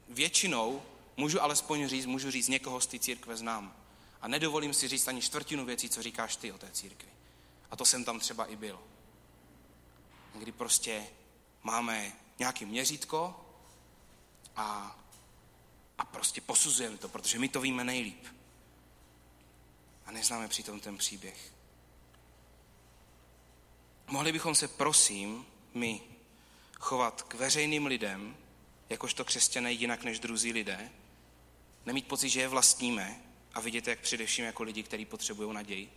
většinou 0.08 0.82
můžu 1.16 1.42
alespoň 1.42 1.88
říct, 1.88 2.06
můžu 2.06 2.30
říct, 2.30 2.48
někoho 2.48 2.80
z 2.80 2.86
té 2.86 2.98
církve 2.98 3.36
znám. 3.36 3.76
A 4.20 4.28
nedovolím 4.28 4.74
si 4.74 4.88
říct 4.88 5.08
ani 5.08 5.22
čtvrtinu 5.22 5.64
věcí, 5.64 5.88
co 5.88 6.02
říkáš 6.02 6.36
ty 6.36 6.52
o 6.52 6.58
té 6.58 6.70
církvi. 6.70 7.08
A 7.70 7.76
to 7.76 7.84
jsem 7.84 8.04
tam 8.04 8.20
třeba 8.20 8.46
i 8.46 8.56
byl. 8.56 8.80
Kdy 10.34 10.52
prostě 10.52 11.06
máme 11.62 12.12
nějaký 12.38 12.64
měřítko 12.64 13.46
a, 14.56 14.98
a 15.98 16.04
prostě 16.04 16.40
posuzujeme 16.40 16.98
to, 16.98 17.08
protože 17.08 17.38
my 17.38 17.48
to 17.48 17.60
víme 17.60 17.84
nejlíp. 17.84 18.26
A 20.06 20.10
neznáme 20.10 20.48
přitom 20.48 20.80
ten 20.80 20.98
příběh. 20.98 21.52
Mohli 24.06 24.32
bychom 24.32 24.54
se, 24.54 24.68
prosím, 24.68 25.46
my 25.74 26.00
chovat 26.74 27.22
k 27.22 27.34
veřejným 27.34 27.86
lidem, 27.86 28.36
jakožto 28.88 29.24
křesťané 29.24 29.72
jinak 29.72 30.04
než 30.04 30.18
druzí 30.18 30.52
lidé, 30.52 30.90
nemít 31.86 32.08
pocit, 32.08 32.28
že 32.28 32.40
je 32.40 32.48
vlastníme, 32.48 33.22
a 33.54 33.60
vidět, 33.60 33.88
jak 33.88 34.00
především 34.00 34.44
jako 34.44 34.62
lidi, 34.62 34.82
kteří 34.82 35.04
potřebují 35.04 35.54
naději. 35.54 35.92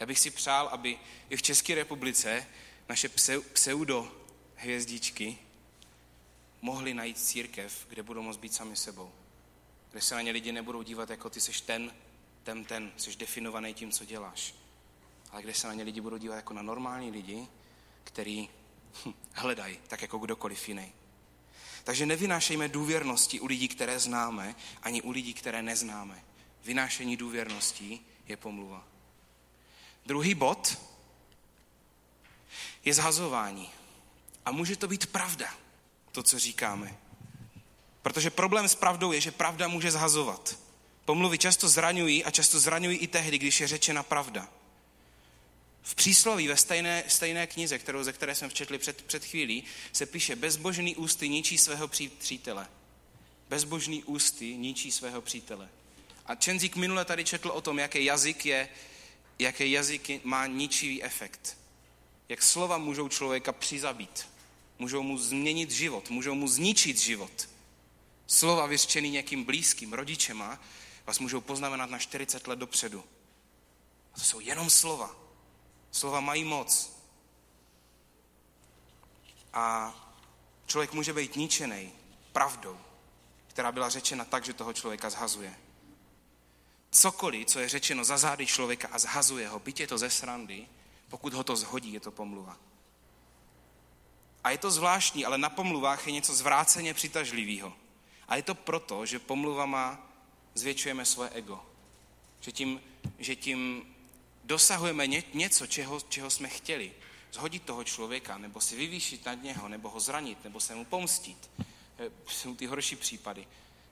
Já 0.00 0.06
bych 0.06 0.18
si 0.18 0.30
přál, 0.30 0.68
aby 0.68 0.98
i 1.30 1.36
v 1.36 1.42
České 1.42 1.74
republice 1.74 2.46
naše 2.88 3.08
pseudo 3.52 4.12
hvězdičky 4.56 5.38
mohly 6.60 6.94
najít 6.94 7.18
církev, 7.18 7.86
kde 7.88 8.02
budou 8.02 8.22
moct 8.22 8.36
být 8.36 8.54
sami 8.54 8.76
sebou. 8.76 9.12
Kde 9.90 10.00
se 10.00 10.14
na 10.14 10.20
ně 10.20 10.30
lidi 10.30 10.52
nebudou 10.52 10.82
dívat 10.82 11.10
jako 11.10 11.30
ty 11.30 11.40
seš 11.40 11.60
ten, 11.60 11.94
ten, 12.42 12.64
ten, 12.64 12.92
jsi 12.96 13.16
definovaný 13.16 13.74
tím, 13.74 13.92
co 13.92 14.04
děláš. 14.04 14.54
Ale 15.30 15.42
kde 15.42 15.54
se 15.54 15.66
na 15.66 15.74
ně 15.74 15.82
lidi 15.82 16.00
budou 16.00 16.16
dívat 16.16 16.36
jako 16.36 16.54
na 16.54 16.62
normální 16.62 17.10
lidi, 17.10 17.46
který 18.04 18.48
hm, 19.06 19.14
hledají, 19.32 19.78
tak 19.88 20.02
jako 20.02 20.18
kdokoliv 20.18 20.68
jiný. 20.68 20.92
Takže 21.84 22.06
nevynášejme 22.06 22.68
důvěrnosti 22.68 23.40
u 23.40 23.46
lidí, 23.46 23.68
které 23.68 23.98
známe, 23.98 24.54
ani 24.82 25.02
u 25.02 25.10
lidí, 25.10 25.34
které 25.34 25.62
neznáme 25.62 26.24
vynášení 26.64 27.16
důvěrností 27.16 28.06
je 28.28 28.36
pomluva. 28.36 28.84
Druhý 30.06 30.34
bod 30.34 30.78
je 32.84 32.94
zhazování. 32.94 33.70
A 34.44 34.52
může 34.52 34.76
to 34.76 34.88
být 34.88 35.06
pravda, 35.06 35.54
to, 36.12 36.22
co 36.22 36.38
říkáme. 36.38 36.96
Protože 38.02 38.30
problém 38.30 38.68
s 38.68 38.74
pravdou 38.74 39.12
je, 39.12 39.20
že 39.20 39.30
pravda 39.30 39.68
může 39.68 39.90
zhazovat. 39.90 40.58
Pomluvy 41.04 41.38
často 41.38 41.68
zraňují 41.68 42.24
a 42.24 42.30
často 42.30 42.60
zraňují 42.60 42.98
i 42.98 43.06
tehdy, 43.06 43.38
když 43.38 43.60
je 43.60 43.68
řečena 43.68 44.02
pravda. 44.02 44.48
V 45.82 45.94
přísloví 45.94 46.48
ve 46.48 46.56
stejné, 46.56 47.04
stejné 47.08 47.46
knize, 47.46 47.78
kterou, 47.78 48.02
ze 48.04 48.12
které 48.12 48.34
jsme 48.34 48.48
včetli 48.48 48.78
před, 48.78 49.02
před 49.02 49.24
chvílí, 49.24 49.64
se 49.92 50.06
píše, 50.06 50.36
bezbožný 50.36 50.96
ústy 50.96 51.28
ničí 51.28 51.58
svého 51.58 51.88
přítele. 52.18 52.68
Bezbožný 53.48 54.04
ústy 54.04 54.56
ničí 54.56 54.92
svého 54.92 55.20
přítele. 55.20 55.68
A 56.26 56.34
Čenzík 56.34 56.76
minule 56.76 57.04
tady 57.04 57.24
četl 57.24 57.48
o 57.48 57.60
tom, 57.60 57.78
jaký 57.78 58.04
jazyk 58.04 58.46
je, 58.46 58.68
jaký 59.38 59.72
jazyk 59.72 60.24
má 60.24 60.46
ničivý 60.46 61.02
efekt. 61.02 61.56
Jak 62.28 62.42
slova 62.42 62.78
můžou 62.78 63.08
člověka 63.08 63.52
přizabít. 63.52 64.33
Můžou 64.78 65.02
mu 65.02 65.18
změnit 65.18 65.70
život, 65.70 66.10
můžou 66.10 66.34
mu 66.34 66.48
zničit 66.48 66.98
život. 66.98 67.48
Slova 68.26 68.66
vyřčený 68.66 69.10
někým 69.10 69.44
blízkým, 69.44 69.92
rodičema, 69.92 70.58
vás 71.06 71.18
můžou 71.18 71.40
poznamenat 71.40 71.90
na 71.90 71.98
40 71.98 72.46
let 72.46 72.58
dopředu. 72.58 73.04
A 74.12 74.18
to 74.18 74.24
jsou 74.24 74.40
jenom 74.40 74.70
slova. 74.70 75.16
Slova 75.92 76.20
mají 76.20 76.44
moc. 76.44 76.92
A 79.52 79.94
člověk 80.66 80.92
může 80.92 81.12
být 81.12 81.36
ničený 81.36 81.92
pravdou, 82.32 82.78
která 83.46 83.72
byla 83.72 83.88
řečena 83.88 84.24
tak, 84.24 84.44
že 84.44 84.52
toho 84.52 84.72
člověka 84.72 85.10
zhazuje. 85.10 85.54
Cokoliv, 86.90 87.46
co 87.46 87.58
je 87.58 87.68
řečeno 87.68 88.04
za 88.04 88.18
zády 88.18 88.46
člověka 88.46 88.88
a 88.92 88.98
zhazuje 88.98 89.48
ho, 89.48 89.58
byť 89.58 89.80
je 89.80 89.86
to 89.86 89.98
ze 89.98 90.10
srandy, 90.10 90.66
pokud 91.08 91.34
ho 91.34 91.44
to 91.44 91.56
zhodí, 91.56 91.92
je 91.92 92.00
to 92.00 92.10
pomluva. 92.10 92.58
A 94.44 94.50
je 94.50 94.58
to 94.58 94.70
zvláštní, 94.70 95.24
ale 95.24 95.38
na 95.38 95.48
pomluvách 95.48 96.06
je 96.06 96.12
něco 96.12 96.34
zvráceně 96.34 96.94
přitažlivého. 96.94 97.72
A 98.28 98.36
je 98.36 98.42
to 98.42 98.54
proto, 98.54 99.06
že 99.06 99.18
pomluvama 99.18 100.10
zvětšujeme 100.54 101.04
svoje 101.04 101.30
ego. 101.30 101.60
Že 102.40 102.52
tím, 102.52 102.80
že 103.18 103.36
tím 103.36 103.86
dosahujeme 104.44 105.06
ně, 105.06 105.22
něco, 105.34 105.66
čeho, 105.66 106.00
čeho 106.00 106.30
jsme 106.30 106.48
chtěli. 106.48 106.92
Zhodit 107.32 107.62
toho 107.62 107.84
člověka, 107.84 108.38
nebo 108.38 108.60
si 108.60 108.76
vyvýšit 108.76 109.26
nad 109.26 109.42
něho, 109.42 109.68
nebo 109.68 109.90
ho 109.90 110.00
zranit, 110.00 110.44
nebo 110.44 110.60
se 110.60 110.74
mu 110.74 110.84
pomstit. 110.84 111.50
Eh, 111.98 112.10
jsou 112.28 112.54
ty 112.54 112.66
horší 112.66 112.96
případy. 112.96 113.46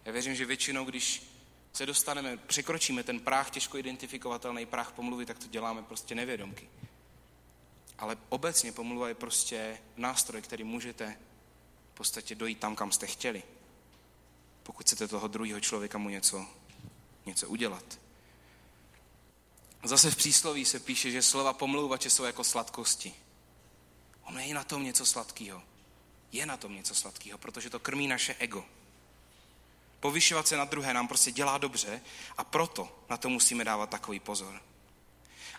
Já 0.05 0.13
věřím, 0.13 0.35
že 0.35 0.45
většinou, 0.45 0.85
když 0.85 1.23
se 1.73 1.87
dostaneme, 1.87 2.37
překročíme 2.37 3.03
ten 3.03 3.21
práh, 3.21 3.51
těžko 3.51 3.79
identifikovatelný 3.79 4.67
práh 4.67 4.93
pomluvy, 4.93 5.27
tak 5.27 5.39
to 5.39 5.47
děláme 5.49 5.83
prostě 5.83 6.15
nevědomky. 6.15 6.69
Ale 7.99 8.17
obecně 8.29 8.73
pomluva 8.73 9.09
je 9.09 9.15
prostě 9.15 9.79
nástroj, 9.97 10.43
který 10.43 10.65
můžete 10.65 11.17
v 11.93 11.95
podstatě 11.95 12.35
dojít 12.35 12.59
tam, 12.59 12.77
kam 12.77 12.93
jste 12.93 13.07
chtěli. 13.07 13.43
Pokud 14.63 14.87
chcete 14.87 15.09
toho 15.09 15.29
druhého 15.29 15.61
člověka 15.61 15.99
mu 15.99 16.09
něco, 16.09 16.47
něco 17.27 17.49
udělat. 17.49 17.99
Zase 19.85 20.11
v 20.11 20.17
přísloví 20.17 20.65
se 20.65 20.81
píše, 20.81 21.11
že 21.11 21.23
slova 21.23 21.53
pomlouvače 21.53 22.11
jsou 22.11 22.25
jako 22.25 22.45
sladkosti. 22.45 23.15
Ono 24.23 24.39
je 24.39 24.55
na 24.55 24.65
tom 24.65 24.85
něco 24.85 25.07
sladkého. 25.07 25.63
Je 26.33 26.47
na 26.47 26.57
tom 26.57 26.75
něco 26.75 26.95
sladkého, 26.95 27.39
protože 27.39 27.71
to 27.71 27.79
krmí 27.79 28.07
naše 28.07 28.35
ego. 28.39 28.65
Povyšovat 30.01 30.49
se 30.49 30.57
na 30.57 30.65
druhé 30.65 30.95
nám 30.95 31.09
prostě 31.09 31.33
dělá 31.33 31.59
dobře 31.59 32.01
a 32.37 32.45
proto 32.45 33.05
na 33.09 33.17
to 33.17 33.29
musíme 33.29 33.65
dávat 33.65 33.91
takový 33.91 34.21
pozor. 34.21 34.63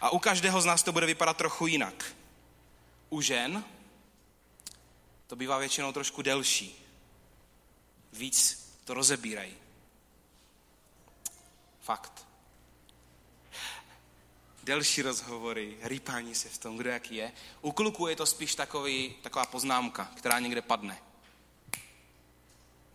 A 0.01 0.09
u 0.09 0.19
každého 0.19 0.61
z 0.61 0.65
nás 0.65 0.83
to 0.83 0.91
bude 0.91 1.05
vypadat 1.05 1.37
trochu 1.37 1.67
jinak. 1.67 2.15
U 3.13 3.21
žen 3.21 3.63
to 5.27 5.35
bývá 5.35 5.57
většinou 5.57 5.91
trošku 5.91 6.21
delší. 6.21 6.75
Víc 8.13 8.67
to 8.83 8.93
rozebírají. 8.93 9.53
Fakt. 11.81 12.25
Delší 14.63 15.01
rozhovory, 15.01 15.77
rýpání 15.81 16.35
se 16.35 16.49
v 16.49 16.57
tom, 16.57 16.77
kdo 16.77 16.89
jaký 16.89 17.15
je. 17.15 17.31
U 17.61 17.71
kluku 17.71 18.07
je 18.07 18.15
to 18.15 18.25
spíš 18.25 18.55
takový, 18.55 19.15
taková 19.21 19.45
poznámka, 19.45 20.05
která 20.05 20.39
někde 20.39 20.61
padne. 20.61 21.01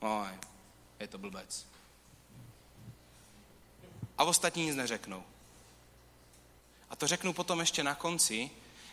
Oj, 0.00 0.38
je 1.00 1.08
to 1.08 1.18
blbec. 1.18 1.66
A 4.18 4.24
ostatní 4.24 4.66
nic 4.66 4.76
neřeknou. 4.76 5.24
A 6.90 6.96
to 6.96 7.06
řeknu 7.06 7.32
potom 7.32 7.60
ještě 7.60 7.82
na 7.82 7.94
konci, 7.94 8.50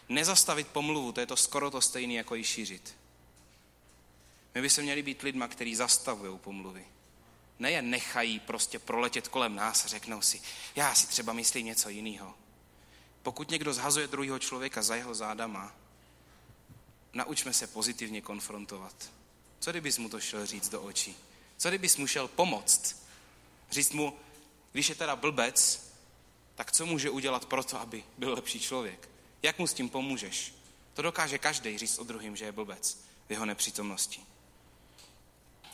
nezastavit 0.10 0.68
pomluvu, 0.68 1.12
to 1.12 1.20
je 1.20 1.26
to 1.26 1.38
skoro 1.38 1.72
to 1.72 1.82
stejné, 1.82 2.14
jako 2.14 2.36
ji 2.36 2.44
šířit. 2.44 2.96
My 4.56 4.62
by 4.62 4.70
se 4.70 4.82
měli 4.82 5.04
být 5.04 5.22
lidma, 5.22 5.48
kteří 5.48 5.76
zastavují 5.76 6.40
pomluvy. 6.40 6.86
Ne 7.60 7.72
je 7.72 7.82
nechají 7.82 8.40
prostě 8.40 8.80
proletět 8.80 9.28
kolem 9.28 9.56
nás 9.56 9.86
a 9.86 9.88
řeknou 9.88 10.22
si, 10.22 10.42
já 10.76 10.96
si 10.96 11.08
třeba 11.08 11.34
myslím 11.34 11.66
něco 11.66 11.90
jiného. 11.90 12.34
Pokud 13.24 13.52
někdo 13.52 13.74
zhazuje 13.74 14.08
druhého 14.08 14.40
člověka 14.40 14.82
za 14.84 14.96
jeho 14.96 15.16
zádama, 15.16 15.76
naučme 17.14 17.54
se 17.54 17.68
pozitivně 17.68 18.22
konfrontovat. 18.22 19.12
Co 19.60 19.72
kdybys 19.72 19.98
mu 19.98 20.10
to 20.10 20.20
šel 20.20 20.46
říct 20.46 20.70
do 20.70 20.82
očí? 20.82 21.16
Co 21.58 21.70
kdybys 21.70 21.98
mu 21.98 22.08
šel 22.08 22.28
pomoct? 22.28 23.06
Říct 23.72 23.92
mu, 23.92 24.18
když 24.72 24.90
je 24.90 24.96
teda 24.96 25.16
blbec, 25.16 25.90
tak 26.56 26.72
co 26.72 26.86
může 26.86 27.10
udělat 27.10 27.46
pro 27.46 27.64
to, 27.64 27.80
aby 27.80 28.04
byl 28.18 28.34
lepší 28.34 28.60
člověk? 28.60 29.10
Jak 29.44 29.60
mu 29.60 29.68
s 29.68 29.74
tím 29.74 29.90
pomůžeš? 29.90 30.54
To 30.94 31.02
dokáže 31.02 31.38
každý 31.38 31.78
říct 31.78 32.00
o 32.00 32.04
druhým, 32.04 32.36
že 32.36 32.46
je 32.46 32.52
blbec 32.52 32.98
v 33.28 33.32
jeho 33.32 33.46
nepřítomnosti. 33.46 34.22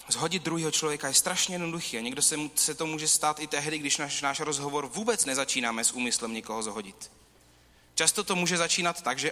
Zhodit 0.07 0.43
druhého 0.43 0.71
člověka 0.71 1.07
je 1.07 1.13
strašně 1.13 1.55
jednoduchý 1.55 1.97
a 1.97 2.01
někdo 2.01 2.21
se, 2.21 2.35
se 2.55 2.75
to 2.75 2.85
může 2.85 3.07
stát 3.07 3.39
i 3.39 3.47
tehdy, 3.47 3.77
když 3.77 3.97
náš, 3.97 4.21
náš 4.21 4.39
rozhovor 4.39 4.85
vůbec 4.87 5.25
nezačínáme 5.25 5.83
s 5.83 5.91
úmyslem 5.91 6.33
někoho 6.33 6.63
zhodit. 6.63 7.11
Často 7.95 8.23
to 8.23 8.35
může 8.35 8.57
začínat 8.57 9.01
tak, 9.01 9.19
že 9.19 9.31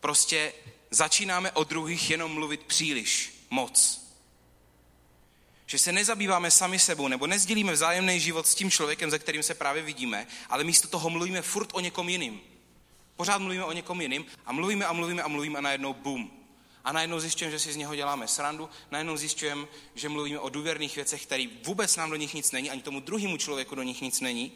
prostě 0.00 0.52
začínáme 0.90 1.52
o 1.52 1.64
druhých 1.64 2.10
jenom 2.10 2.32
mluvit 2.32 2.62
příliš, 2.62 3.34
moc. 3.50 4.00
Že 5.66 5.78
se 5.78 5.92
nezabýváme 5.92 6.50
sami 6.50 6.78
sebou 6.78 7.08
nebo 7.08 7.26
nezdílíme 7.26 7.72
vzájemný 7.72 8.20
život 8.20 8.46
s 8.46 8.54
tím 8.54 8.70
člověkem, 8.70 9.10
ze 9.10 9.18
kterým 9.18 9.42
se 9.42 9.54
právě 9.54 9.82
vidíme, 9.82 10.26
ale 10.48 10.64
místo 10.64 10.88
toho 10.88 11.10
mluvíme 11.10 11.42
furt 11.42 11.70
o 11.72 11.80
někom 11.80 12.08
jiným. 12.08 12.40
Pořád 13.20 13.38
mluvíme 13.38 13.64
o 13.64 13.72
někom 13.72 14.00
jiným 14.00 14.26
a 14.46 14.52
mluvíme 14.52 14.86
a 14.86 14.92
mluvíme 14.92 15.22
a 15.22 15.28
mluvíme 15.28 15.58
a 15.58 15.60
najednou 15.60 15.94
bum. 15.94 16.30
A 16.84 16.92
najednou 16.92 17.20
zjišťujeme, 17.20 17.52
že 17.52 17.58
si 17.58 17.72
z 17.72 17.76
něho 17.76 17.96
děláme 17.96 18.28
srandu, 18.28 18.70
najednou 18.90 19.16
zjišťujeme, 19.16 19.66
že 19.94 20.08
mluvíme 20.08 20.38
o 20.38 20.48
důvěrných 20.48 20.96
věcech, 20.96 21.22
které 21.22 21.46
vůbec 21.64 21.96
nám 21.96 22.10
do 22.10 22.16
nich 22.16 22.34
nic 22.34 22.52
není, 22.52 22.70
ani 22.70 22.82
tomu 22.82 23.00
druhému 23.00 23.36
člověku 23.36 23.74
do 23.74 23.82
nich 23.82 24.00
nic 24.00 24.20
není. 24.20 24.52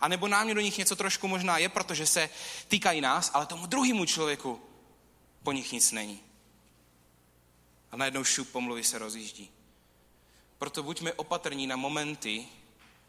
A 0.00 0.08
nebo 0.08 0.28
nám 0.28 0.54
do 0.54 0.60
nich 0.60 0.78
něco 0.78 0.96
trošku 0.96 1.28
možná 1.28 1.58
je, 1.58 1.68
protože 1.68 2.06
se 2.06 2.30
týkají 2.68 3.00
nás, 3.00 3.30
ale 3.34 3.46
tomu 3.46 3.66
druhému 3.66 4.04
člověku 4.04 4.60
po 5.42 5.52
nich 5.52 5.72
nic 5.72 5.92
není. 5.92 6.20
A 7.90 7.96
najednou 7.96 8.24
šup 8.24 8.48
pomluvy 8.48 8.84
se 8.84 8.98
rozjíždí. 8.98 9.50
Proto 10.58 10.82
buďme 10.82 11.12
opatrní 11.12 11.66
na 11.66 11.76
momenty, 11.76 12.46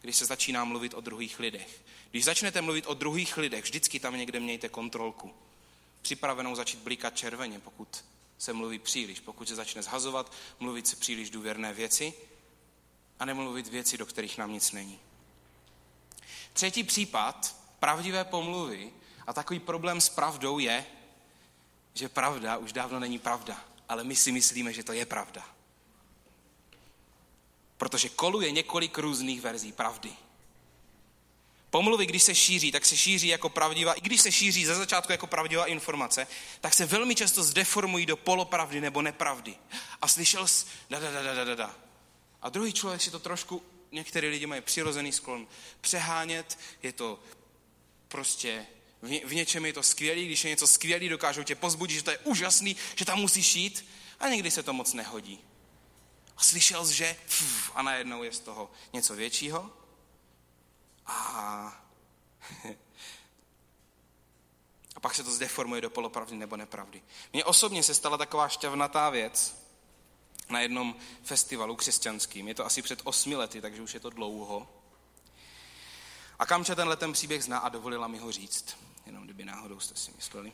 když 0.01 0.15
se 0.15 0.25
začíná 0.25 0.65
mluvit 0.65 0.93
o 0.93 1.01
druhých 1.01 1.39
lidech. 1.39 1.81
Když 2.11 2.25
začnete 2.25 2.61
mluvit 2.61 2.85
o 2.87 2.93
druhých 2.93 3.37
lidech, 3.37 3.63
vždycky 3.63 3.99
tam 3.99 4.17
někde 4.17 4.39
mějte 4.39 4.69
kontrolku. 4.69 5.33
Připravenou 6.01 6.55
začít 6.55 6.79
blíkat 6.79 7.17
červeně, 7.17 7.59
pokud 7.59 8.03
se 8.37 8.53
mluví 8.53 8.79
příliš. 8.79 9.19
Pokud 9.19 9.47
se 9.47 9.55
začne 9.55 9.83
zhazovat, 9.83 10.31
mluvit 10.59 10.87
se 10.87 10.95
příliš 10.95 11.29
důvěrné 11.29 11.73
věci 11.73 12.13
a 13.19 13.25
nemluvit 13.25 13.67
věci, 13.67 13.97
do 13.97 14.05
kterých 14.05 14.37
nám 14.37 14.53
nic 14.53 14.71
není. 14.71 14.99
Třetí 16.53 16.83
případ 16.83 17.55
pravdivé 17.79 18.23
pomluvy 18.23 18.93
a 19.27 19.33
takový 19.33 19.59
problém 19.59 20.01
s 20.01 20.09
pravdou 20.09 20.59
je, 20.59 20.85
že 21.93 22.09
pravda 22.09 22.57
už 22.57 22.73
dávno 22.73 22.99
není 22.99 23.19
pravda, 23.19 23.65
ale 23.89 24.03
my 24.03 24.15
si 24.15 24.31
myslíme, 24.31 24.73
že 24.73 24.83
to 24.83 24.93
je 24.93 25.05
pravda. 25.05 25.58
Protože 27.79 28.09
koluje 28.09 28.51
několik 28.51 28.97
různých 28.97 29.41
verzí 29.41 29.71
pravdy. 29.71 30.11
Pomluvy, 31.69 32.05
když 32.05 32.23
se 32.23 32.35
šíří, 32.35 32.71
tak 32.71 32.85
se 32.85 32.97
šíří 32.97 33.27
jako 33.27 33.49
pravdivá, 33.49 33.93
i 33.93 34.01
když 34.01 34.21
se 34.21 34.31
šíří 34.31 34.65
ze 34.65 34.75
začátku 34.75 35.11
jako 35.11 35.27
pravdivá 35.27 35.65
informace, 35.65 36.27
tak 36.61 36.73
se 36.73 36.85
velmi 36.85 37.15
často 37.15 37.43
zdeformují 37.43 38.05
do 38.05 38.17
polopravdy 38.17 38.81
nebo 38.81 39.01
nepravdy. 39.01 39.55
A 40.01 40.07
slyšel 40.07 40.47
jsi 40.47 40.65
da, 40.89 40.99
da, 40.99 41.11
da, 41.11 41.33
da, 41.33 41.43
da, 41.43 41.55
da. 41.55 41.75
A 42.41 42.49
druhý 42.49 42.73
člověk 42.73 43.01
si 43.01 43.11
to 43.11 43.19
trošku, 43.19 43.63
některý 43.91 44.27
lidi 44.27 44.45
mají 44.45 44.61
přirozený 44.61 45.11
sklon 45.11 45.47
přehánět, 45.81 46.59
je 46.83 46.93
to 46.93 47.19
prostě, 48.07 48.65
v 49.01 49.33
něčem 49.33 49.65
je 49.65 49.73
to 49.73 49.83
skvělý, 49.83 50.25
když 50.25 50.43
je 50.43 50.49
něco 50.49 50.67
skvělý, 50.67 51.09
dokážou 51.09 51.43
tě 51.43 51.55
pozbudit, 51.55 51.97
že 51.97 52.03
to 52.03 52.11
je 52.11 52.17
úžasný, 52.17 52.75
že 52.95 53.05
tam 53.05 53.19
musíš 53.19 53.55
jít 53.55 53.85
a 54.19 54.29
někdy 54.29 54.51
se 54.51 54.63
to 54.63 54.73
moc 54.73 54.93
nehodí. 54.93 55.39
A 56.39 56.43
slyšel 56.43 56.85
že 56.91 57.15
a 57.75 57.81
najednou 57.81 58.23
je 58.23 58.31
z 58.31 58.39
toho 58.39 58.71
něco 58.93 59.15
většího 59.15 59.71
a, 61.05 61.13
a 64.95 64.99
pak 65.01 65.15
se 65.15 65.23
to 65.23 65.31
zdeformuje 65.31 65.81
do 65.81 65.89
polopravdy 65.89 66.35
nebo 66.35 66.57
nepravdy. 66.57 67.03
Mně 67.33 67.45
osobně 67.45 67.83
se 67.83 67.95
stala 67.95 68.17
taková 68.17 68.49
šťavnatá 68.49 69.09
věc, 69.09 69.59
na 70.49 70.59
jednom 70.59 70.95
festivalu 71.23 71.75
křesťanským. 71.75 72.47
Je 72.47 72.55
to 72.55 72.65
asi 72.65 72.81
před 72.81 73.01
osmi 73.03 73.35
lety, 73.35 73.61
takže 73.61 73.81
už 73.81 73.93
je 73.93 73.99
to 73.99 74.09
dlouho. 74.09 74.67
A 76.39 76.45
Kamča 76.45 76.75
tenhle 76.75 76.95
ten 76.95 77.13
příběh 77.13 77.43
zná 77.43 77.59
a 77.59 77.69
dovolila 77.69 78.07
mi 78.07 78.17
ho 78.17 78.31
říct. 78.31 78.77
Jenom 79.05 79.23
kdyby 79.23 79.45
náhodou 79.45 79.79
jste 79.79 79.95
si 79.95 80.11
mysleli. 80.11 80.53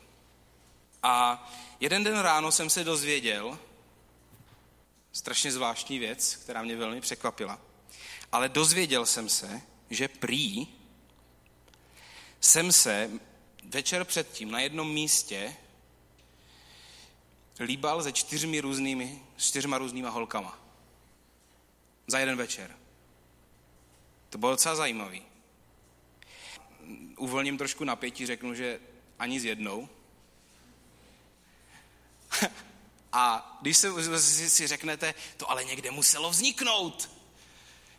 A 1.02 1.46
jeden 1.80 2.04
den 2.04 2.18
ráno 2.18 2.52
jsem 2.52 2.70
se 2.70 2.84
dozvěděl, 2.84 3.58
strašně 5.16 5.52
zvláštní 5.52 5.98
věc, 5.98 6.36
která 6.36 6.62
mě 6.62 6.76
velmi 6.76 7.00
překvapila, 7.00 7.60
ale 8.32 8.48
dozvěděl 8.48 9.06
jsem 9.06 9.28
se, 9.28 9.62
že 9.90 10.08
prý 10.08 10.66
jsem 12.40 12.72
se 12.72 13.10
večer 13.64 14.04
předtím 14.04 14.50
na 14.50 14.60
jednom 14.60 14.92
místě 14.92 15.56
líbal 17.60 18.02
se 18.02 18.12
čtyřmi 18.12 18.60
různými, 18.60 19.22
čtyřma 19.36 19.78
různýma 19.78 20.10
holkama. 20.10 20.58
Za 22.06 22.18
jeden 22.18 22.36
večer. 22.36 22.76
To 24.30 24.38
bylo 24.38 24.52
docela 24.52 24.74
zajímavý. 24.74 25.22
Uvolním 27.18 27.58
trošku 27.58 27.84
napětí, 27.84 28.26
řeknu, 28.26 28.54
že 28.54 28.80
ani 29.18 29.40
s 29.40 29.44
jednou. 29.44 29.88
A 33.18 33.56
když 33.60 33.76
se, 33.76 34.20
si 34.50 34.66
řeknete, 34.66 35.14
to 35.36 35.50
ale 35.50 35.64
někde 35.64 35.90
muselo 35.90 36.30
vzniknout. 36.30 37.10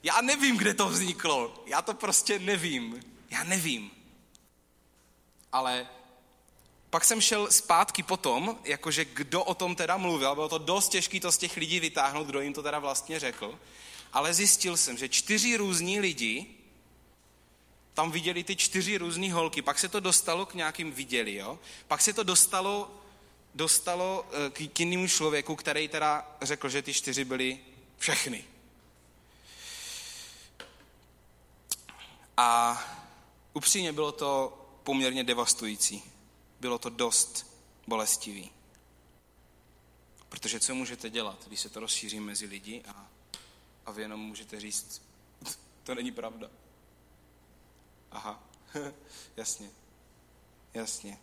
Já 0.03 0.21
nevím, 0.21 0.58
kde 0.58 0.73
to 0.73 0.89
vzniklo. 0.89 1.63
Já 1.65 1.82
to 1.82 1.93
prostě 1.93 2.39
nevím. 2.39 3.03
Já 3.30 3.43
nevím. 3.43 3.91
Ale 5.51 5.88
pak 6.89 7.06
jsem 7.06 7.21
šel 7.21 7.51
zpátky 7.51 8.03
potom, 8.03 8.60
jakože 8.63 9.06
kdo 9.06 9.43
o 9.43 9.53
tom 9.53 9.75
teda 9.75 9.97
mluvil, 9.97 10.36
bylo 10.36 10.49
to 10.49 10.58
dost 10.58 10.89
těžké 10.89 11.19
to 11.19 11.32
z 11.32 11.38
těch 11.38 11.58
lidí 11.58 11.80
vytáhnout, 11.80 12.27
kdo 12.27 12.41
jim 12.41 12.53
to 12.53 12.63
teda 12.63 12.80
vlastně 12.80 13.19
řekl, 13.19 13.60
ale 14.13 14.34
zjistil 14.34 14.77
jsem, 14.77 14.97
že 14.97 15.10
čtyři 15.10 15.58
různí 15.58 15.99
lidi 15.99 16.45
tam 17.93 18.12
viděli 18.12 18.43
ty 18.43 18.56
čtyři 18.56 18.97
různé 18.97 19.34
holky, 19.34 19.62
pak 19.62 19.80
se 19.80 19.89
to 19.89 19.99
dostalo 19.99 20.45
k 20.45 20.53
nějakým 20.53 20.91
viděli, 20.91 21.36
jo? 21.36 21.60
pak 21.88 22.01
se 22.01 22.13
to 22.13 22.23
dostalo, 22.23 22.96
dostalo 23.57 24.25
eh, 24.31 24.49
k, 24.49 24.79
jinému 24.79 25.07
člověku, 25.07 25.55
který 25.55 25.87
teda 25.87 26.37
řekl, 26.41 26.69
že 26.69 26.81
ty 26.81 26.93
čtyři 26.93 27.25
byly 27.25 27.59
všechny. 27.97 28.45
A 32.37 32.77
upřímně 33.53 33.93
bylo 33.93 34.11
to 34.11 34.61
poměrně 34.83 35.23
devastující 35.23 36.03
bylo 36.59 36.77
to 36.77 36.89
dost 36.89 37.45
bolestivý. 37.87 38.51
Protože 40.29 40.59
co 40.59 40.75
můžete 40.75 41.09
dělat, 41.09 41.47
když 41.47 41.59
se 41.59 41.69
to 41.69 41.79
rozšíří 41.79 42.19
mezi 42.19 42.45
lidi 42.45 42.83
a, 42.87 43.09
a 43.85 43.91
vy 43.91 44.01
jenom 44.01 44.19
můžete 44.19 44.59
říct, 44.59 45.01
to 45.83 45.95
není 45.95 46.11
pravda. 46.11 46.49
Aha, 48.11 48.43
jasně, 49.37 49.69
jasně. 50.73 51.17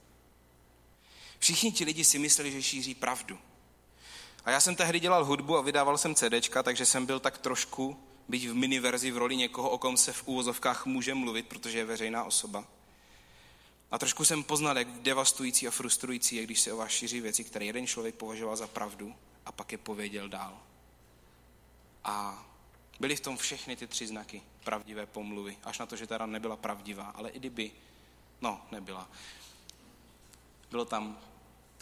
Všichni 1.45 1.73
ti 1.73 1.85
lidi 1.85 2.05
si 2.05 2.19
mysleli, 2.19 2.53
že 2.53 2.63
šíří 2.63 2.95
pravdu. 2.95 3.39
A 4.45 4.51
já 4.51 4.61
jsem 4.61 4.77
tehdy 4.77 5.01
dělal 5.01 5.25
hudbu 5.25 5.57
a 5.57 5.61
vydával 5.61 5.99
jsem 5.99 6.15
CDčka, 6.15 6.63
takže 6.63 6.87
jsem 6.87 7.07
byl 7.07 7.21
tak 7.21 7.39
trošku, 7.39 7.97
být 8.29 8.47
v 8.47 8.55
miniverzi 8.55 9.11
v 9.11 9.17
roli 9.17 9.37
někoho, 9.37 9.71
o 9.71 9.79
kom 9.79 9.97
se 9.97 10.13
v 10.13 10.29
úvozovkách 10.29 10.87
může 10.87 11.15
mluvit, 11.15 11.47
protože 11.47 11.79
je 11.79 11.85
veřejná 11.85 12.25
osoba. 12.25 12.65
A 13.91 13.99
trošku 13.99 14.25
jsem 14.25 14.45
poznal, 14.45 14.79
jak 14.79 14.89
devastující 14.89 15.69
a 15.69 15.71
frustrující 15.71 16.37
je, 16.37 16.45
když 16.45 16.61
se 16.61 16.73
o 16.73 16.77
vás 16.77 16.91
šíří 16.91 17.21
věci, 17.21 17.45
které 17.45 17.65
jeden 17.65 17.87
člověk 17.87 18.15
považoval 18.15 18.57
za 18.57 18.67
pravdu 18.67 19.15
a 19.47 19.53
pak 19.53 19.73
je 19.73 19.79
pověděl 19.79 20.29
dál. 20.29 20.59
A 22.05 22.47
byly 23.01 23.17
v 23.17 23.21
tom 23.21 23.37
všechny 23.37 23.77
ty 23.77 23.87
tři 23.87 24.07
znaky 24.07 24.43
pravdivé 24.65 25.07
pomluvy, 25.07 25.57
až 25.65 25.79
na 25.79 25.87
to, 25.87 25.97
že 25.97 26.07
teda 26.07 26.27
nebyla 26.27 26.57
pravdivá, 26.57 27.05
ale 27.05 27.31
i 27.31 27.39
kdyby, 27.39 27.71
no, 28.41 28.61
nebyla. 28.71 29.09
Bylo 30.71 30.85
tam 30.85 31.19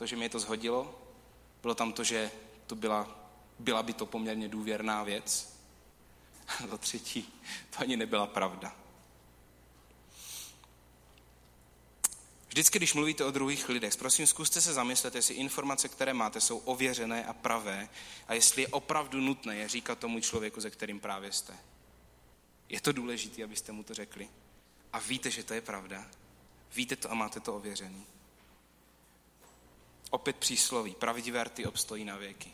to, 0.03 0.07
že 0.07 0.17
mě 0.17 0.29
to 0.29 0.39
zhodilo, 0.39 0.99
bylo 1.63 1.75
tam 1.75 1.93
to, 1.93 2.05
že 2.05 2.31
to 2.67 2.75
byla, 2.75 3.31
byla 3.59 3.83
by 3.83 3.93
to 3.93 4.07
poměrně 4.07 4.49
důvěrná 4.49 5.03
věc. 5.03 5.57
A 6.49 6.67
za 6.71 6.79
třetí, 6.79 7.33
to 7.71 7.81
ani 7.81 7.97
nebyla 7.97 8.27
pravda. 8.27 8.77
Vždycky, 12.49 12.79
když 12.79 12.95
mluvíte 12.95 13.25
o 13.25 13.31
druhých 13.31 13.69
lidech, 13.69 13.97
prosím, 13.97 14.27
zkuste 14.27 14.61
se 14.61 14.73
zamyslet, 14.73 15.15
jestli 15.15 15.35
informace, 15.35 15.89
které 15.89 16.15
máte, 16.15 16.41
jsou 16.41 16.59
ověřené 16.59 17.25
a 17.25 17.33
pravé 17.33 17.89
a 18.29 18.35
jestli 18.35 18.63
je 18.63 18.69
opravdu 18.69 19.21
nutné 19.21 19.57
je 19.57 19.69
říkat 19.69 19.99
tomu 19.99 20.21
člověku, 20.21 20.61
ze 20.61 20.71
kterým 20.71 21.01
právě 21.01 21.33
jste. 21.33 21.59
Je 22.69 22.81
to 22.81 22.93
důležité, 22.93 23.45
abyste 23.45 23.73
mu 23.73 23.83
to 23.83 23.95
řekli. 23.95 24.29
A 24.93 24.99
víte, 24.99 25.31
že 25.31 25.43
to 25.43 25.55
je 25.55 25.61
pravda. 25.61 26.07
Víte 26.75 26.97
to 26.97 27.11
a 27.11 27.15
máte 27.15 27.41
to 27.41 27.57
ověřený. 27.57 28.12
Opět 30.13 30.37
přísloví. 30.37 30.95
Pravdivé 30.95 31.45
rty 31.45 31.67
obstojí 31.67 32.05
na 32.05 32.17
věky. 32.17 32.51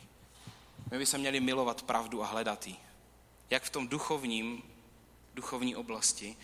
My 0.91 0.99
bychom 0.99 1.21
měli 1.21 1.41
milovat 1.41 1.83
pravdu 1.83 2.23
a 2.23 2.27
hledat 2.27 2.67
ji. 2.67 2.77
Jak 3.51 3.63
v 3.63 3.71
tom 3.71 3.89
duchovním, 3.89 4.63
duchovní 5.35 5.77
oblasti, 5.77 6.37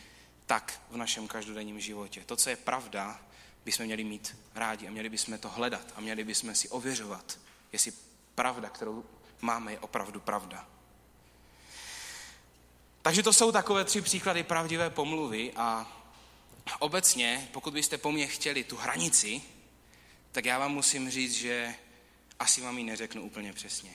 tak 0.46 0.82
v 0.90 0.96
našem 0.96 1.28
každodenním 1.28 1.80
životě. 1.80 2.22
To, 2.26 2.36
co 2.36 2.50
je 2.50 2.56
pravda, 2.56 3.20
bychom 3.64 3.86
měli 3.86 4.04
mít 4.04 4.36
rádi 4.54 4.88
a 4.88 4.90
měli 4.90 5.08
bychom 5.08 5.38
to 5.38 5.48
hledat 5.48 5.92
a 5.96 6.00
měli 6.00 6.24
bychom 6.24 6.54
si 6.54 6.68
ověřovat, 6.68 7.38
jestli 7.72 7.92
pravda, 8.34 8.68
kterou 8.68 9.04
máme, 9.40 9.72
je 9.72 9.78
opravdu 9.78 10.20
pravda. 10.20 10.66
Takže 13.02 13.22
to 13.22 13.32
jsou 13.32 13.52
takové 13.52 13.84
tři 13.84 14.00
příklady 14.00 14.42
pravdivé 14.42 14.90
pomluvy 14.90 15.52
a 15.56 15.86
obecně, 16.78 17.48
pokud 17.52 17.74
byste 17.74 17.98
po 17.98 18.12
mně 18.12 18.26
chtěli 18.26 18.64
tu 18.64 18.76
hranici, 18.76 19.42
tak 20.34 20.44
já 20.44 20.58
vám 20.58 20.72
musím 20.72 21.10
říct, 21.10 21.34
že 21.34 21.74
asi 22.38 22.60
vám 22.60 22.78
ji 22.78 22.84
neřeknu 22.84 23.22
úplně 23.22 23.52
přesně. 23.52 23.90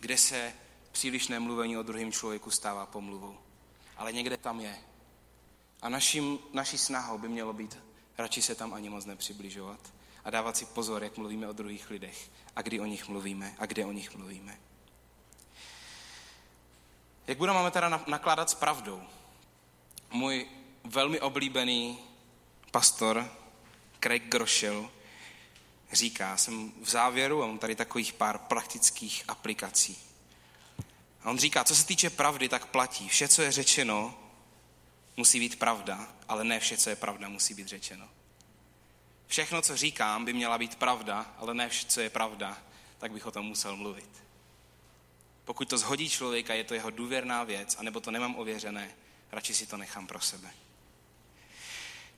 Kde 0.00 0.18
se 0.18 0.54
přílišné 0.92 1.40
mluvení 1.40 1.76
o 1.76 1.82
druhém 1.82 2.12
člověku 2.12 2.50
stává 2.50 2.86
pomluvou. 2.86 3.38
Ale 3.96 4.12
někde 4.12 4.36
tam 4.36 4.60
je. 4.60 4.78
A 5.82 5.88
naším, 5.88 6.38
naší 6.52 6.78
snahou 6.78 7.18
by 7.18 7.28
mělo 7.28 7.52
být 7.52 7.78
radši 8.18 8.42
se 8.42 8.54
tam 8.54 8.74
ani 8.74 8.90
moc 8.90 9.04
nepřibližovat 9.04 9.80
a 10.24 10.30
dávat 10.30 10.56
si 10.56 10.64
pozor, 10.64 11.04
jak 11.04 11.16
mluvíme 11.16 11.48
o 11.48 11.52
druhých 11.52 11.90
lidech 11.90 12.30
a 12.56 12.62
kdy 12.62 12.80
o 12.80 12.86
nich 12.86 13.08
mluvíme 13.08 13.54
a 13.58 13.66
kde 13.66 13.84
o 13.86 13.92
nich 13.92 14.14
mluvíme. 14.14 14.58
Jak 17.26 17.38
budeme 17.38 17.70
teda 17.70 18.02
nakládat 18.06 18.50
s 18.50 18.54
pravdou? 18.54 19.02
Můj 20.10 20.46
velmi 20.84 21.20
oblíbený 21.20 21.98
pastor 22.70 23.30
Craig 24.00 24.22
Groschel 24.28 24.90
říká, 25.92 26.36
jsem 26.36 26.72
v 26.82 26.90
závěru 26.90 27.42
a 27.42 27.46
mám 27.46 27.58
tady 27.58 27.74
takových 27.74 28.12
pár 28.12 28.38
praktických 28.38 29.24
aplikací. 29.28 29.98
A 31.22 31.30
on 31.30 31.38
říká, 31.38 31.64
co 31.64 31.76
se 31.76 31.86
týče 31.86 32.10
pravdy, 32.10 32.48
tak 32.48 32.66
platí. 32.66 33.08
Vše, 33.08 33.28
co 33.28 33.42
je 33.42 33.52
řečeno, 33.52 34.18
musí 35.16 35.40
být 35.40 35.58
pravda, 35.58 36.08
ale 36.28 36.44
ne 36.44 36.60
vše, 36.60 36.76
co 36.76 36.90
je 36.90 36.96
pravda, 36.96 37.28
musí 37.28 37.54
být 37.54 37.68
řečeno. 37.68 38.08
Všechno, 39.26 39.62
co 39.62 39.76
říkám, 39.76 40.24
by 40.24 40.32
měla 40.32 40.58
být 40.58 40.74
pravda, 40.74 41.34
ale 41.38 41.54
ne 41.54 41.68
vše, 41.68 41.86
co 41.86 42.00
je 42.00 42.10
pravda, 42.10 42.58
tak 42.98 43.12
bych 43.12 43.26
o 43.26 43.30
tom 43.30 43.46
musel 43.46 43.76
mluvit. 43.76 44.22
Pokud 45.44 45.68
to 45.68 45.78
zhodí 45.78 46.08
člověka, 46.08 46.54
je 46.54 46.64
to 46.64 46.74
jeho 46.74 46.90
důvěrná 46.90 47.44
věc, 47.44 47.76
anebo 47.78 48.00
to 48.00 48.10
nemám 48.10 48.36
ověřené, 48.36 48.94
radši 49.32 49.54
si 49.54 49.66
to 49.66 49.76
nechám 49.76 50.06
pro 50.06 50.20
sebe. 50.20 50.50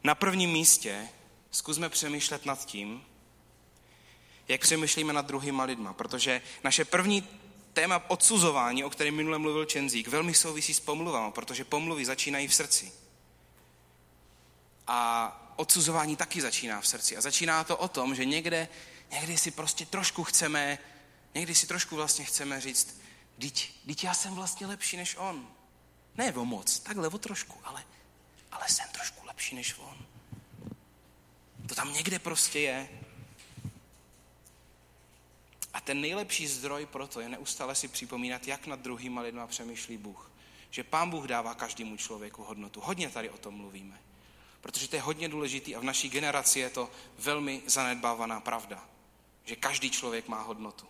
Na 0.05 0.15
prvním 0.15 0.51
místě 0.51 1.09
zkusme 1.51 1.89
přemýšlet 1.89 2.47
nad 2.47 2.65
tím, 2.67 3.05
jak 4.49 4.61
přemýšlíme 4.61 5.13
nad 5.13 5.27
druhýma 5.27 5.65
lidma, 5.65 5.93
protože 5.93 6.43
naše 6.65 6.85
první 6.85 7.29
téma 7.73 8.11
odsuzování, 8.11 8.85
o 8.85 8.91
kterém 8.91 9.15
minule 9.15 9.39
mluvil 9.39 9.65
Čenzík, 9.65 10.09
velmi 10.09 10.35
souvisí 10.35 10.75
s 10.75 10.81
pomluvami, 10.81 11.33
protože 11.33 11.65
pomluvy 11.65 12.05
začínají 12.05 12.49
v 12.49 12.55
srdci. 12.55 12.93
A 14.87 15.53
odsuzování 15.57 16.17
taky 16.17 16.41
začíná 16.41 16.81
v 16.81 16.87
srdci. 16.87 17.17
A 17.17 17.21
začíná 17.21 17.65
to 17.65 17.77
o 17.77 17.89
tom, 17.89 18.15
že 18.15 18.25
někde, 18.25 18.69
někdy 19.13 19.39
si 19.39 19.51
prostě 19.51 19.87
trošku 19.87 20.25
chceme, 20.25 20.79
někdy 21.35 21.55
si 21.55 21.67
trošku 21.67 21.97
vlastně 21.97 22.25
chceme 22.25 22.61
říct, 22.61 23.05
Díť, 23.39 23.81
díť 23.85 24.05
já 24.05 24.15
jsem 24.15 24.35
vlastně 24.35 24.67
lepší 24.67 24.97
než 24.97 25.17
on. 25.17 25.49
Ne 26.15 26.33
o 26.33 26.45
moc, 26.45 26.79
takhle 26.79 27.09
o 27.09 27.19
trošku, 27.19 27.61
ale, 27.65 27.85
ale 28.53 28.69
jsem 28.69 28.89
trošku 28.93 29.27
lepší 29.27 29.55
než 29.57 29.75
on. 29.79 30.07
To 31.69 31.75
tam 31.75 31.93
někde 31.93 32.19
prostě 32.19 32.61
je. 32.61 32.89
A 35.75 35.81
ten 35.81 36.01
nejlepší 36.01 36.47
zdroj 36.47 36.87
pro 36.87 37.07
to 37.07 37.21
je 37.21 37.29
neustále 37.29 37.75
si 37.75 37.89
připomínat, 37.89 38.49
jak 38.49 38.67
nad 38.67 38.81
druhýma 38.81 39.21
lidma 39.21 39.47
přemýšlí 39.47 39.97
Bůh. 39.97 40.31
Že 40.71 40.85
Pán 40.85 41.11
Bůh 41.11 41.25
dává 41.25 41.55
každému 41.55 41.97
člověku 41.97 42.45
hodnotu. 42.45 42.81
Hodně 42.81 43.11
tady 43.11 43.31
o 43.31 43.39
tom 43.39 43.55
mluvíme. 43.55 44.01
Protože 44.61 44.89
to 44.89 44.97
je 44.97 45.03
hodně 45.03 45.29
důležitý 45.29 45.77
a 45.77 45.81
v 45.81 45.85
naší 45.85 46.09
generaci 46.09 46.61
je 46.61 46.71
to 46.71 46.91
velmi 47.19 47.63
zanedbávaná 47.67 48.41
pravda. 48.41 48.89
Že 49.45 49.57
každý 49.57 49.91
člověk 49.91 50.29
má 50.29 50.43
hodnotu. 50.43 50.87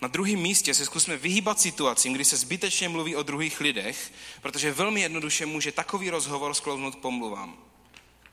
Na 0.00 0.08
druhém 0.08 0.38
místě 0.38 0.74
se 0.74 0.84
zkusme 0.84 1.16
vyhýbat 1.16 1.60
situacím, 1.60 2.12
kdy 2.12 2.24
se 2.24 2.36
zbytečně 2.36 2.88
mluví 2.88 3.16
o 3.16 3.22
druhých 3.22 3.60
lidech, 3.60 4.12
protože 4.42 4.72
velmi 4.72 5.00
jednoduše 5.00 5.46
může 5.46 5.72
takový 5.72 6.10
rozhovor 6.10 6.54
sklouznout 6.54 6.94
k 6.94 6.98
pomluvám. 6.98 7.58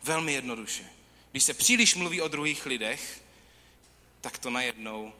Velmi 0.03 0.33
jednoduše. 0.33 0.83
Když 1.31 1.43
se 1.43 1.53
příliš 1.53 1.95
mluví 1.95 2.21
o 2.21 2.27
druhých 2.27 2.65
lidech, 2.65 3.21
tak 4.21 4.37
to 4.37 4.49
najednou 4.49 5.13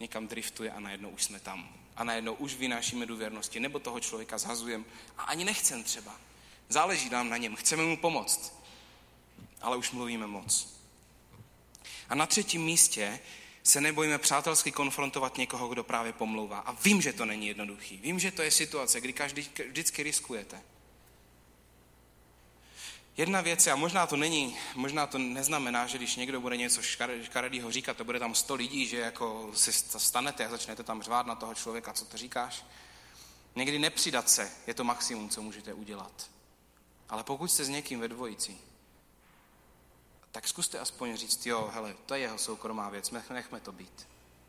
někam 0.00 0.28
driftuje 0.28 0.70
a 0.70 0.80
najednou 0.80 1.10
už 1.10 1.24
jsme 1.24 1.40
tam. 1.40 1.68
A 1.96 2.04
najednou 2.04 2.34
už 2.34 2.54
vynášíme 2.54 3.06
důvěrnosti, 3.06 3.60
nebo 3.60 3.78
toho 3.78 4.00
člověka 4.00 4.38
zhazujeme 4.38 4.84
a 5.18 5.22
ani 5.22 5.44
nechcem 5.44 5.84
třeba. 5.84 6.20
Záleží 6.68 7.10
nám 7.10 7.28
na 7.28 7.36
něm, 7.36 7.56
chceme 7.56 7.82
mu 7.82 7.96
pomoct, 7.96 8.54
ale 9.60 9.76
už 9.76 9.90
mluvíme 9.90 10.26
moc. 10.26 10.78
A 12.08 12.14
na 12.14 12.26
třetím 12.26 12.62
místě 12.62 13.20
se 13.62 13.80
nebojíme 13.80 14.18
přátelsky 14.18 14.72
konfrontovat 14.72 15.36
někoho, 15.36 15.68
kdo 15.68 15.84
právě 15.84 16.12
pomlouvá. 16.12 16.58
A 16.58 16.72
vím, 16.72 17.02
že 17.02 17.12
to 17.12 17.24
není 17.24 17.46
jednoduchý. 17.46 17.96
Vím, 17.96 18.18
že 18.18 18.30
to 18.30 18.42
je 18.42 18.50
situace, 18.50 19.00
kdy 19.00 19.12
každý, 19.12 19.50
vždycky 19.68 20.02
riskujete. 20.02 20.62
Jedna 23.18 23.40
věc, 23.40 23.66
a 23.66 23.76
možná 23.76 24.06
to 24.06 24.16
není, 24.16 24.56
možná 24.74 25.06
to 25.06 25.18
neznamená, 25.18 25.86
že 25.86 25.98
když 25.98 26.16
někdo 26.16 26.40
bude 26.40 26.56
něco 26.56 26.82
škaredýho 27.22 27.70
říkat, 27.70 27.96
to 27.96 28.04
bude 28.04 28.18
tam 28.18 28.34
sto 28.34 28.54
lidí, 28.54 28.86
že 28.86 28.98
jako 28.98 29.50
si 29.54 29.72
stanete 29.72 30.46
a 30.46 30.50
začnete 30.50 30.82
tam 30.82 31.02
řvát 31.02 31.26
na 31.26 31.34
toho 31.34 31.54
člověka, 31.54 31.92
co 31.92 32.04
to 32.04 32.16
říkáš. 32.16 32.64
Někdy 33.56 33.78
nepřidat 33.78 34.30
se 34.30 34.52
je 34.66 34.74
to 34.74 34.84
maximum, 34.84 35.28
co 35.28 35.42
můžete 35.42 35.74
udělat. 35.74 36.30
Ale 37.08 37.24
pokud 37.24 37.48
jste 37.48 37.64
s 37.64 37.68
někým 37.68 38.00
ve 38.00 38.08
dvojici, 38.08 38.58
tak 40.32 40.48
zkuste 40.48 40.78
aspoň 40.78 41.16
říct, 41.16 41.46
jo, 41.46 41.70
hele, 41.74 41.94
to 42.06 42.14
je 42.14 42.20
jeho 42.20 42.38
soukromá 42.38 42.88
věc, 42.88 43.10
nechme 43.10 43.60
to 43.60 43.72
být. 43.72 44.08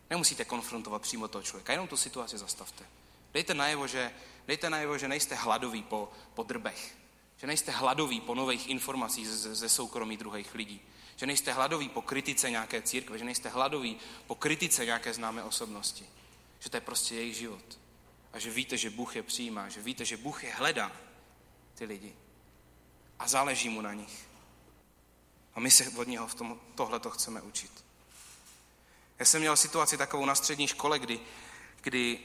Nemusíte 0.10 0.46
konfrontovat 0.46 1.02
přímo 1.02 1.28
toho 1.28 1.44
člověka, 1.44 1.74
jenom 1.74 1.88
tu 1.88 1.98
situaci 1.98 2.38
zastavte. 2.38 2.86
Dejte 3.34 3.54
najevo, 3.54 3.88
že, 3.88 4.12
dejte 4.48 4.70
najevo, 4.70 4.98
že 4.98 5.08
nejste 5.08 5.36
hladoví 5.36 5.84
po, 5.84 6.12
po 6.34 6.44
drbech, 6.44 6.99
že 7.42 7.48
nejste 7.48 7.72
hladoví 7.72 8.22
po 8.22 8.36
nových 8.36 8.70
informacích 8.70 9.28
ze, 9.28 9.56
ze 9.56 9.70
soukromí 9.70 10.18
druhých 10.18 10.56
lidí, 10.56 10.82
že 11.16 11.26
nejste 11.26 11.54
hladoví 11.54 11.90
po 11.90 12.02
kritice 12.02 12.50
nějaké 12.50 12.82
církve, 12.82 13.18
že 13.18 13.26
nejste 13.26 13.50
hladoví 13.50 13.98
po 14.28 14.36
kritice 14.36 14.86
nějaké 14.86 15.14
známé 15.14 15.44
osobnosti, 15.44 16.06
že 16.60 16.70
to 16.70 16.78
je 16.78 16.82
prostě 16.82 17.16
jejich 17.16 17.36
život. 17.36 17.80
A 18.34 18.40
že 18.40 18.52
víte, 18.52 18.78
že 18.78 18.90
Bůh 18.90 19.16
je 19.16 19.24
přijímá, 19.24 19.70
že 19.70 19.82
víte, 19.82 20.06
že 20.06 20.18
Bůh 20.18 20.44
je 20.44 20.54
hledá 20.54 20.92
ty 21.76 21.86
lidi. 21.86 22.14
A 23.20 23.28
záleží 23.28 23.70
mu 23.70 23.82
na 23.82 23.94
nich. 23.94 24.28
A 25.56 25.60
my 25.60 25.72
se 25.72 25.90
od 25.90 26.08
něho 26.08 26.28
v 26.28 26.36
tom, 26.36 26.60
tohle 26.76 27.00
to 27.00 27.10
chceme 27.10 27.42
učit. 27.42 27.86
Já 29.20 29.26
jsem 29.26 29.42
měl 29.42 29.58
situaci 29.58 29.98
takovou 29.98 30.26
na 30.26 30.36
střední 30.36 30.68
škole, 30.68 31.00
kdy, 31.00 31.20
kdy 31.82 32.20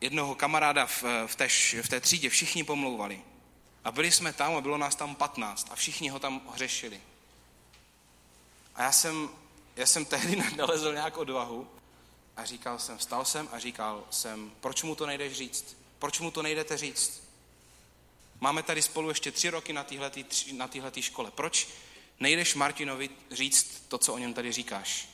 jednoho 0.00 0.34
kamaráda 0.34 0.86
v, 0.86 1.04
v, 1.26 1.36
té, 1.36 1.48
v 1.82 1.88
té 1.88 2.00
třídě 2.00 2.28
všichni 2.28 2.64
pomlouvali. 2.64 3.22
A 3.84 3.92
byli 3.92 4.12
jsme 4.12 4.32
tam 4.32 4.56
a 4.56 4.60
bylo 4.60 4.78
nás 4.78 4.94
tam 4.94 5.14
15 5.14 5.68
a 5.70 5.74
všichni 5.74 6.08
ho 6.08 6.18
tam 6.18 6.40
hřešili. 6.52 7.00
A 8.74 8.82
já 8.82 8.92
jsem, 8.92 9.28
já 9.76 9.86
jsem 9.86 10.04
tehdy 10.04 10.36
nalezl 10.56 10.92
nějak 10.92 11.16
odvahu 11.16 11.68
a 12.36 12.44
říkal 12.44 12.78
jsem, 12.78 12.98
vstal 12.98 13.24
jsem 13.24 13.48
a 13.52 13.58
říkal 13.58 14.04
jsem, 14.10 14.52
proč 14.60 14.82
mu 14.82 14.94
to 14.94 15.06
nejdeš 15.06 15.32
říct? 15.32 15.76
Proč 15.98 16.20
mu 16.20 16.30
to 16.30 16.42
nejdete 16.42 16.76
říct? 16.76 17.22
Máme 18.40 18.62
tady 18.62 18.82
spolu 18.82 19.08
ještě 19.08 19.32
tři 19.32 19.50
roky 19.50 19.72
na 19.72 19.84
téhletý, 19.84 20.24
na 20.52 20.68
téhletý 20.68 21.02
škole. 21.02 21.30
Proč 21.30 21.68
nejdeš 22.20 22.54
Martinovi 22.54 23.10
říct 23.30 23.84
to, 23.88 23.98
co 23.98 24.14
o 24.14 24.18
něm 24.18 24.34
tady 24.34 24.52
říkáš. 24.52 25.08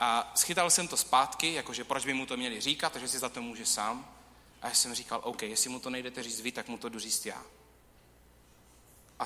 A 0.00 0.32
schytal 0.34 0.70
jsem 0.70 0.88
to 0.88 0.96
zpátky, 0.96 1.52
jakože 1.52 1.84
proč 1.84 2.04
by 2.04 2.14
mu 2.14 2.26
to 2.26 2.36
měli 2.36 2.60
říkat, 2.60 2.92
takže 2.92 3.08
si 3.08 3.18
za 3.18 3.28
to 3.28 3.42
může 3.42 3.66
sám. 3.66 4.16
A 4.62 4.68
já 4.68 4.74
jsem 4.74 4.94
říkal, 4.94 5.20
OK, 5.24 5.42
jestli 5.42 5.70
mu 5.70 5.80
to 5.80 5.90
nejdete 5.90 6.22
říct 6.22 6.40
vy, 6.40 6.52
tak 6.52 6.68
mu 6.68 6.78
to 6.78 6.88
jdu 6.88 6.98
říct 6.98 7.26
já. 7.26 7.44
A 9.18 9.24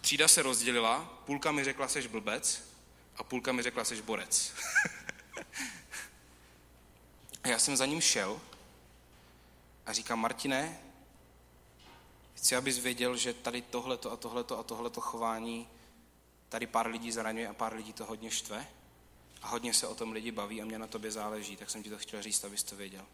třída 0.00 0.28
se 0.28 0.42
rozdělila, 0.42 1.22
půlka 1.26 1.52
mi 1.52 1.64
řekla, 1.64 1.88
seš 1.88 2.06
blbec, 2.06 2.62
a 3.16 3.24
půlka 3.24 3.52
mi 3.52 3.62
řekla, 3.62 3.84
seš 3.84 4.00
borec. 4.00 4.52
a 7.42 7.48
já 7.48 7.58
jsem 7.58 7.76
za 7.76 7.86
ním 7.86 8.00
šel 8.00 8.40
a 9.86 9.92
říkám, 9.92 10.20
Martine, 10.20 10.78
Chci, 12.44 12.56
abys 12.56 12.78
věděl, 12.78 13.16
že 13.16 13.34
tady 13.34 13.62
tohleto 13.62 14.12
a 14.12 14.16
tohleto 14.16 14.58
a 14.58 14.62
tohleto 14.62 15.00
chování 15.00 15.68
tady 16.48 16.66
pár 16.66 16.86
lidí 16.86 17.12
zraňuje 17.12 17.48
a 17.48 17.54
pár 17.54 17.74
lidí 17.74 17.92
to 17.92 18.04
hodně 18.04 18.30
štve. 18.30 18.66
A 19.42 19.48
hodně 19.48 19.74
se 19.74 19.86
o 19.86 19.94
tom 19.94 20.12
lidi 20.12 20.30
baví 20.30 20.62
a 20.62 20.64
mě 20.64 20.78
na 20.78 20.86
tobě 20.86 21.10
záleží, 21.10 21.56
tak 21.56 21.70
jsem 21.70 21.82
ti 21.82 21.90
to 21.90 21.98
chtěl 21.98 22.22
říct, 22.22 22.44
abys 22.44 22.62
to 22.62 22.76
věděl. 22.76 23.06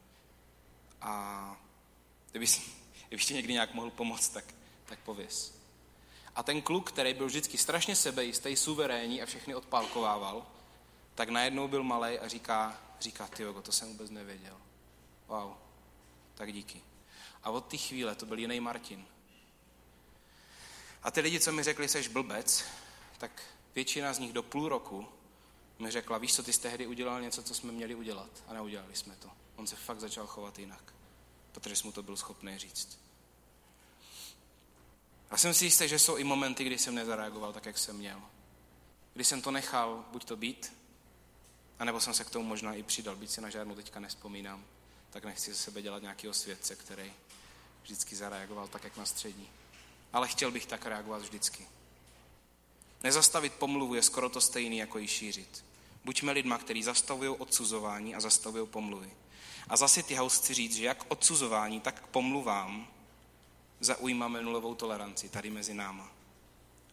A 1.00 1.56
kdybys, 2.30 2.60
kdybys 3.08 3.26
ti 3.26 3.34
někdy 3.34 3.52
nějak 3.52 3.74
mohl 3.74 3.90
pomoct, 3.90 4.28
tak, 4.28 4.44
tak 4.84 4.98
pověs. 4.98 5.60
A 6.34 6.42
ten 6.42 6.62
kluk, 6.62 6.92
který 6.92 7.14
byl 7.14 7.26
vždycky 7.26 7.58
strašně 7.58 7.96
sebejistý, 7.96 8.56
suverénní 8.56 9.22
a 9.22 9.26
všechny 9.26 9.54
odpálkovával, 9.54 10.46
tak 11.14 11.28
najednou 11.28 11.68
byl 11.68 11.82
malý 11.82 12.18
a 12.18 12.28
říká, 12.28 12.80
říká, 13.00 13.26
ty 13.26 13.44
to 13.62 13.72
jsem 13.72 13.88
vůbec 13.88 14.10
nevěděl. 14.10 14.56
Wow, 15.28 15.52
tak 16.34 16.52
díky. 16.52 16.82
A 17.42 17.50
od 17.50 17.66
té 17.66 17.76
chvíle 17.76 18.14
to 18.14 18.26
byl 18.26 18.38
jiný 18.38 18.60
Martin. 18.60 19.06
A 21.02 21.10
ty 21.10 21.20
lidi, 21.20 21.40
co 21.40 21.52
mi 21.52 21.62
řekli, 21.62 21.88
seš 21.88 22.08
blbec, 22.08 22.64
tak 23.18 23.42
většina 23.74 24.12
z 24.12 24.18
nich 24.18 24.32
do 24.32 24.42
půl 24.42 24.68
roku 24.68 25.08
mi 25.78 25.90
řekla, 25.90 26.18
víš 26.18 26.34
co, 26.34 26.42
ty 26.42 26.52
jsi 26.52 26.60
tehdy 26.60 26.86
udělal 26.86 27.20
něco, 27.20 27.42
co 27.42 27.54
jsme 27.54 27.72
měli 27.72 27.94
udělat. 27.94 28.30
A 28.48 28.52
neudělali 28.52 28.96
jsme 28.96 29.16
to. 29.16 29.30
On 29.60 29.66
se 29.66 29.76
fakt 29.76 30.00
začal 30.00 30.26
chovat 30.26 30.58
jinak, 30.58 30.94
protože 31.52 31.76
jsem 31.76 31.88
mu 31.88 31.92
to 31.92 32.02
byl 32.02 32.16
schopný 32.16 32.58
říct. 32.58 32.98
A 35.30 35.36
jsem 35.36 35.54
si 35.54 35.64
jistý, 35.64 35.88
že 35.88 35.98
jsou 35.98 36.16
i 36.16 36.24
momenty, 36.24 36.64
kdy 36.64 36.78
jsem 36.78 36.94
nezareagoval 36.94 37.52
tak, 37.52 37.66
jak 37.66 37.78
jsem 37.78 37.96
měl. 37.96 38.22
Kdy 39.14 39.24
jsem 39.24 39.42
to 39.42 39.50
nechal 39.50 40.04
buď 40.12 40.24
to 40.24 40.36
být, 40.36 40.72
anebo 41.78 42.00
jsem 42.00 42.14
se 42.14 42.24
k 42.24 42.30
tomu 42.30 42.44
možná 42.44 42.74
i 42.74 42.82
přidal, 42.82 43.16
byť 43.16 43.30
si 43.30 43.40
na 43.40 43.50
žádnou 43.50 43.74
teďka 43.74 44.00
nespomínám, 44.00 44.64
tak 45.10 45.24
nechci 45.24 45.52
ze 45.52 45.58
sebe 45.58 45.82
dělat 45.82 46.02
nějakého 46.02 46.34
svědce, 46.34 46.76
který 46.76 47.12
vždycky 47.82 48.16
zareagoval 48.16 48.68
tak, 48.68 48.84
jak 48.84 48.96
na 48.96 49.06
střední 49.06 49.48
ale 50.12 50.28
chtěl 50.28 50.50
bych 50.50 50.66
tak 50.66 50.86
reagovat 50.86 51.22
vždycky. 51.22 51.66
Nezastavit 53.02 53.52
pomluvu 53.52 53.94
je 53.94 54.02
skoro 54.02 54.28
to 54.28 54.40
stejný, 54.40 54.78
jako 54.78 54.98
ji 54.98 55.08
šířit. 55.08 55.64
Buďme 56.04 56.32
lidma, 56.32 56.58
kteří 56.58 56.82
zastavují 56.82 57.30
odsuzování 57.30 58.14
a 58.14 58.20
zastavují 58.20 58.66
pomluvy. 58.66 59.10
A 59.70 59.76
zase 59.76 60.02
ty 60.02 60.16
chci 60.28 60.54
říct, 60.54 60.76
že 60.76 60.84
jak 60.84 61.04
odsuzování, 61.08 61.80
tak 61.80 62.00
k 62.00 62.06
pomluvám 62.06 62.88
zaujímáme 63.80 64.42
nulovou 64.42 64.74
toleranci 64.74 65.28
tady 65.28 65.50
mezi 65.50 65.74
náma. 65.74 66.12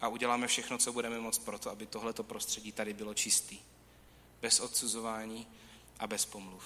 A 0.00 0.08
uděláme 0.08 0.46
všechno, 0.46 0.78
co 0.78 0.92
budeme 0.92 1.18
moct 1.18 1.38
pro 1.38 1.58
to, 1.58 1.70
aby 1.70 1.86
tohleto 1.86 2.22
prostředí 2.22 2.72
tady 2.72 2.94
bylo 2.94 3.14
čistý. 3.14 3.58
Bez 4.42 4.60
odsuzování 4.60 5.46
a 5.98 6.06
bez 6.06 6.26
pomluv. 6.26 6.64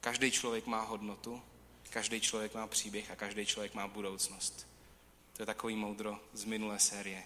Každý 0.00 0.30
člověk 0.30 0.66
má 0.66 0.80
hodnotu, 0.80 1.42
každý 1.90 2.20
člověk 2.20 2.54
má 2.54 2.66
příběh 2.66 3.10
a 3.10 3.16
každý 3.16 3.46
člověk 3.46 3.74
má 3.74 3.88
budoucnost. 3.88 4.66
To 5.32 5.42
je 5.42 5.46
takový 5.46 5.76
moudro 5.76 6.20
z 6.32 6.44
minulé 6.44 6.78
série. 6.78 7.22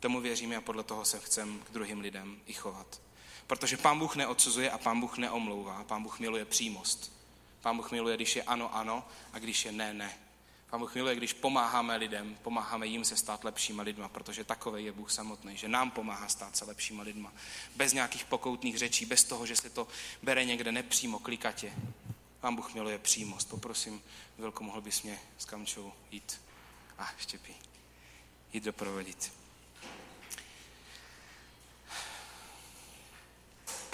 Tomu 0.00 0.20
věříme 0.20 0.56
a 0.56 0.60
podle 0.60 0.82
toho 0.82 1.04
se 1.04 1.20
chcem 1.20 1.58
k 1.58 1.70
druhým 1.70 2.00
lidem 2.00 2.40
i 2.46 2.52
chovat. 2.52 3.00
Protože 3.46 3.76
Pán 3.76 3.98
Bůh 3.98 4.16
neodsuzuje 4.16 4.70
a 4.70 4.78
Pán 4.78 5.00
Bůh 5.00 5.18
neomlouvá. 5.18 5.84
Pán 5.84 6.02
Bůh 6.02 6.18
miluje 6.18 6.44
přímost. 6.44 7.12
Pán 7.60 7.76
Bůh 7.76 7.92
miluje, 7.92 8.16
když 8.16 8.36
je 8.36 8.42
ano, 8.42 8.76
ano 8.76 9.08
a 9.32 9.38
když 9.38 9.64
je 9.64 9.72
ne, 9.72 9.94
ne. 9.94 10.18
Pán 10.70 10.80
Bůh 10.80 10.94
miluje, 10.94 11.16
když 11.16 11.32
pomáháme 11.32 11.96
lidem, 11.96 12.38
pomáháme 12.42 12.86
jim 12.86 13.04
se 13.04 13.16
stát 13.16 13.44
lepšíma 13.44 13.82
lidma, 13.82 14.08
protože 14.08 14.44
takový 14.44 14.84
je 14.84 14.92
Bůh 14.92 15.12
samotný, 15.12 15.56
že 15.56 15.68
nám 15.68 15.90
pomáhá 15.90 16.28
stát 16.28 16.56
se 16.56 16.64
lepšíma 16.64 17.02
lidma. 17.02 17.32
Bez 17.76 17.92
nějakých 17.92 18.24
pokoutných 18.24 18.78
řečí, 18.78 19.06
bez 19.06 19.24
toho, 19.24 19.46
že 19.46 19.56
se 19.56 19.70
to 19.70 19.88
bere 20.22 20.44
někde 20.44 20.72
nepřímo, 20.72 21.18
klikatě. 21.18 21.72
Pán 22.40 22.56
Bůh 22.56 22.74
miluje 22.74 22.98
přímost. 22.98 23.48
Poprosím, 23.48 24.02
Vilko, 24.38 24.64
mohl 24.64 24.80
bys 24.80 25.02
mě 25.02 25.20
s 25.38 25.44
Kamčou 25.44 25.92
jít 26.10 26.40
a 26.98 27.10
štěpí. 27.18 27.54
Jít 28.52 28.64
doprovodit. 28.64 29.43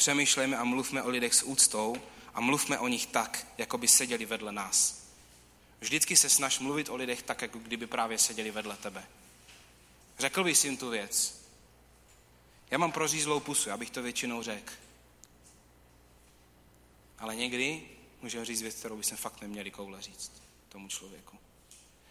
Přemýšlejme 0.00 0.56
a 0.56 0.64
mluvme 0.64 1.02
o 1.02 1.08
lidech 1.08 1.34
s 1.34 1.42
úctou 1.42 1.96
a 2.34 2.40
mluvme 2.40 2.78
o 2.78 2.88
nich 2.88 3.06
tak, 3.06 3.46
jako 3.58 3.78
by 3.78 3.88
seděli 3.88 4.24
vedle 4.24 4.52
nás. 4.52 5.06
Vždycky 5.80 6.16
se 6.16 6.28
snaž 6.28 6.58
mluvit 6.58 6.88
o 6.88 6.96
lidech 6.96 7.22
tak, 7.22 7.42
jako 7.42 7.58
kdyby 7.58 7.86
právě 7.86 8.18
seděli 8.18 8.50
vedle 8.50 8.76
tebe. 8.76 9.06
Řekl 10.18 10.44
bys 10.44 10.64
jim 10.64 10.76
tu 10.76 10.90
věc. 10.90 11.40
Já 12.70 12.78
mám 12.78 12.92
prořízlou 12.92 13.40
pusu, 13.40 13.70
abych 13.70 13.90
to 13.90 14.02
většinou 14.02 14.42
řekl. 14.42 14.72
Ale 17.18 17.36
někdy 17.36 17.88
můžeme 18.22 18.44
říct 18.44 18.62
věc, 18.62 18.74
kterou 18.74 18.96
bychom 18.96 19.16
fakt 19.16 19.40
neměli 19.40 19.70
koule 19.70 20.02
říct 20.02 20.32
tomu 20.68 20.88
člověku. 20.88 21.38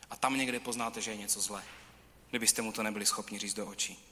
A 0.10 0.16
tam 0.16 0.38
někde 0.38 0.60
poznáte, 0.60 1.02
že 1.02 1.12
je 1.12 1.18
něco 1.18 1.42
zlé, 1.42 1.64
kdybyste 2.30 2.62
mu 2.62 2.72
to 2.72 2.84
nebyli 2.84 3.06
schopni 3.06 3.40
říct 3.40 3.54
do 3.54 3.68
očí. 3.68 4.09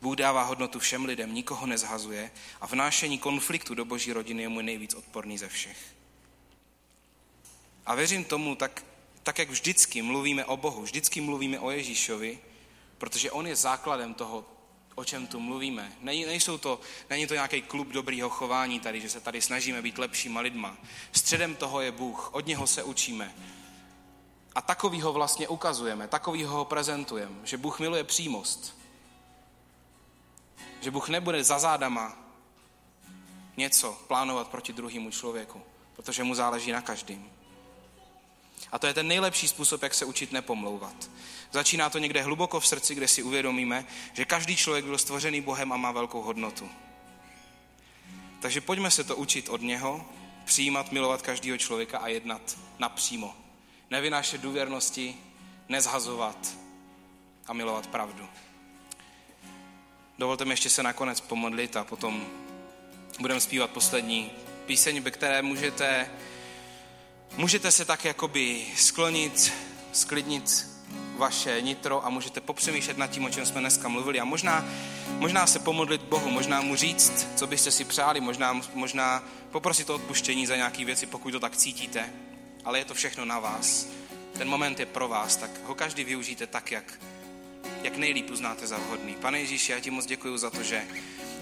Bůh 0.00 0.16
dává 0.16 0.42
hodnotu 0.42 0.78
všem 0.78 1.04
lidem, 1.04 1.34
nikoho 1.34 1.66
nezhazuje 1.66 2.30
a 2.60 2.66
vnášení 2.66 3.18
konfliktu 3.18 3.74
do 3.74 3.84
boží 3.84 4.12
rodiny 4.12 4.42
je 4.42 4.48
mu 4.48 4.60
nejvíc 4.60 4.94
odporný 4.94 5.38
ze 5.38 5.48
všech. 5.48 5.78
A 7.86 7.94
věřím 7.94 8.24
tomu, 8.24 8.54
tak, 8.54 8.84
tak 9.22 9.38
jak 9.38 9.50
vždycky 9.50 10.02
mluvíme 10.02 10.44
o 10.44 10.56
Bohu, 10.56 10.82
vždycky 10.82 11.20
mluvíme 11.20 11.60
o 11.60 11.70
Ježíšovi, 11.70 12.38
protože 12.98 13.30
on 13.30 13.46
je 13.46 13.56
základem 13.56 14.14
toho, 14.14 14.44
o 14.94 15.04
čem 15.04 15.26
tu 15.26 15.40
mluvíme. 15.40 15.92
Nej, 16.00 16.26
nejsou 16.26 16.58
to, 16.58 16.80
není 17.10 17.26
to 17.26 17.34
nějaký 17.34 17.62
klub 17.62 17.88
dobrýho 17.88 18.30
chování 18.30 18.80
tady, 18.80 19.00
že 19.00 19.10
se 19.10 19.20
tady 19.20 19.42
snažíme 19.42 19.82
být 19.82 19.98
lepšíma 19.98 20.40
lidma. 20.40 20.76
Středem 21.12 21.54
toho 21.54 21.80
je 21.80 21.92
Bůh, 21.92 22.34
od 22.34 22.46
něho 22.46 22.66
se 22.66 22.82
učíme. 22.82 23.34
A 24.54 24.60
takový 24.60 25.00
ho 25.00 25.12
vlastně 25.12 25.48
ukazujeme, 25.48 26.08
takový 26.08 26.44
ho 26.44 26.64
prezentujeme, 26.64 27.36
že 27.44 27.56
Bůh 27.56 27.80
miluje 27.80 28.04
přímost. 28.04 28.76
Že 30.86 30.90
Bůh 30.90 31.08
nebude 31.08 31.44
za 31.44 31.58
zádama 31.58 32.16
něco 33.56 33.92
plánovat 34.06 34.48
proti 34.48 34.72
druhému 34.72 35.10
člověku, 35.10 35.62
protože 35.96 36.24
mu 36.24 36.34
záleží 36.34 36.72
na 36.72 36.80
každém. 36.80 37.30
A 38.72 38.78
to 38.78 38.86
je 38.86 38.94
ten 38.94 39.08
nejlepší 39.08 39.48
způsob, 39.48 39.82
jak 39.82 39.94
se 39.94 40.04
učit 40.04 40.32
nepomlouvat. 40.32 41.10
Začíná 41.52 41.90
to 41.90 41.98
někde 41.98 42.22
hluboko 42.22 42.60
v 42.60 42.66
srdci, 42.66 42.94
kde 42.94 43.08
si 43.08 43.22
uvědomíme, 43.22 43.84
že 44.12 44.24
každý 44.24 44.56
člověk 44.56 44.84
byl 44.84 44.98
stvořený 44.98 45.40
Bohem 45.40 45.72
a 45.72 45.76
má 45.76 45.92
velkou 45.92 46.22
hodnotu. 46.22 46.70
Takže 48.40 48.60
pojďme 48.60 48.90
se 48.90 49.04
to 49.04 49.16
učit 49.16 49.48
od 49.48 49.60
něho, 49.60 50.06
přijímat, 50.44 50.92
milovat 50.92 51.22
každého 51.22 51.58
člověka 51.58 51.98
a 51.98 52.08
jednat 52.08 52.58
napřímo. 52.78 53.34
Nevynášet 53.90 54.40
důvěrnosti, 54.40 55.16
nezhazovat 55.68 56.56
a 57.46 57.52
milovat 57.52 57.86
pravdu. 57.86 58.28
Dovolte 60.18 60.44
mi 60.44 60.52
ještě 60.52 60.70
se 60.70 60.82
nakonec 60.82 61.20
pomodlit 61.20 61.76
a 61.76 61.84
potom 61.84 62.26
budeme 63.20 63.40
zpívat 63.40 63.70
poslední 63.70 64.30
píseň, 64.66 65.00
ve 65.00 65.10
které 65.10 65.42
můžete, 65.42 66.10
můžete 67.36 67.70
se 67.70 67.84
tak 67.84 68.04
jakoby 68.04 68.66
sklonit, 68.76 69.52
sklidnit 69.92 70.66
vaše 71.16 71.60
nitro 71.60 72.06
a 72.06 72.10
můžete 72.10 72.40
popřemýšlet 72.40 72.98
nad 72.98 73.06
tím, 73.06 73.24
o 73.24 73.30
čem 73.30 73.46
jsme 73.46 73.60
dneska 73.60 73.88
mluvili 73.88 74.20
a 74.20 74.24
možná, 74.24 74.64
možná 75.08 75.46
se 75.46 75.58
pomodlit 75.58 76.02
Bohu, 76.02 76.30
možná 76.30 76.60
mu 76.60 76.76
říct, 76.76 77.28
co 77.36 77.46
byste 77.46 77.70
si 77.70 77.84
přáli, 77.84 78.20
možná, 78.20 78.60
možná 78.74 79.24
poprosit 79.50 79.90
o 79.90 79.94
odpuštění 79.94 80.46
za 80.46 80.56
nějaké 80.56 80.84
věci, 80.84 81.06
pokud 81.06 81.30
to 81.30 81.40
tak 81.40 81.56
cítíte, 81.56 82.12
ale 82.64 82.78
je 82.78 82.84
to 82.84 82.94
všechno 82.94 83.24
na 83.24 83.38
vás. 83.38 83.88
Ten 84.38 84.48
moment 84.48 84.80
je 84.80 84.86
pro 84.86 85.08
vás, 85.08 85.36
tak 85.36 85.50
ho 85.64 85.74
každý 85.74 86.04
využijte 86.04 86.46
tak, 86.46 86.72
jak, 86.72 87.00
jak 87.82 87.96
nejlíp 87.96 88.30
uznáte 88.30 88.66
za 88.66 88.78
vhodný. 88.78 89.14
Pane 89.14 89.40
Ježíši, 89.40 89.72
já 89.72 89.80
ti 89.80 89.90
moc 89.90 90.06
děkuji 90.06 90.36
za 90.36 90.50
to, 90.50 90.62
že 90.62 90.86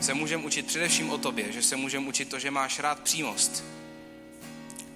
se 0.00 0.14
můžeme 0.14 0.44
učit 0.44 0.66
především 0.66 1.10
o 1.10 1.18
tobě, 1.18 1.52
že 1.52 1.62
se 1.62 1.76
můžeme 1.76 2.08
učit 2.08 2.28
to, 2.28 2.38
že 2.38 2.50
máš 2.50 2.78
rád 2.78 3.00
přímost 3.00 3.64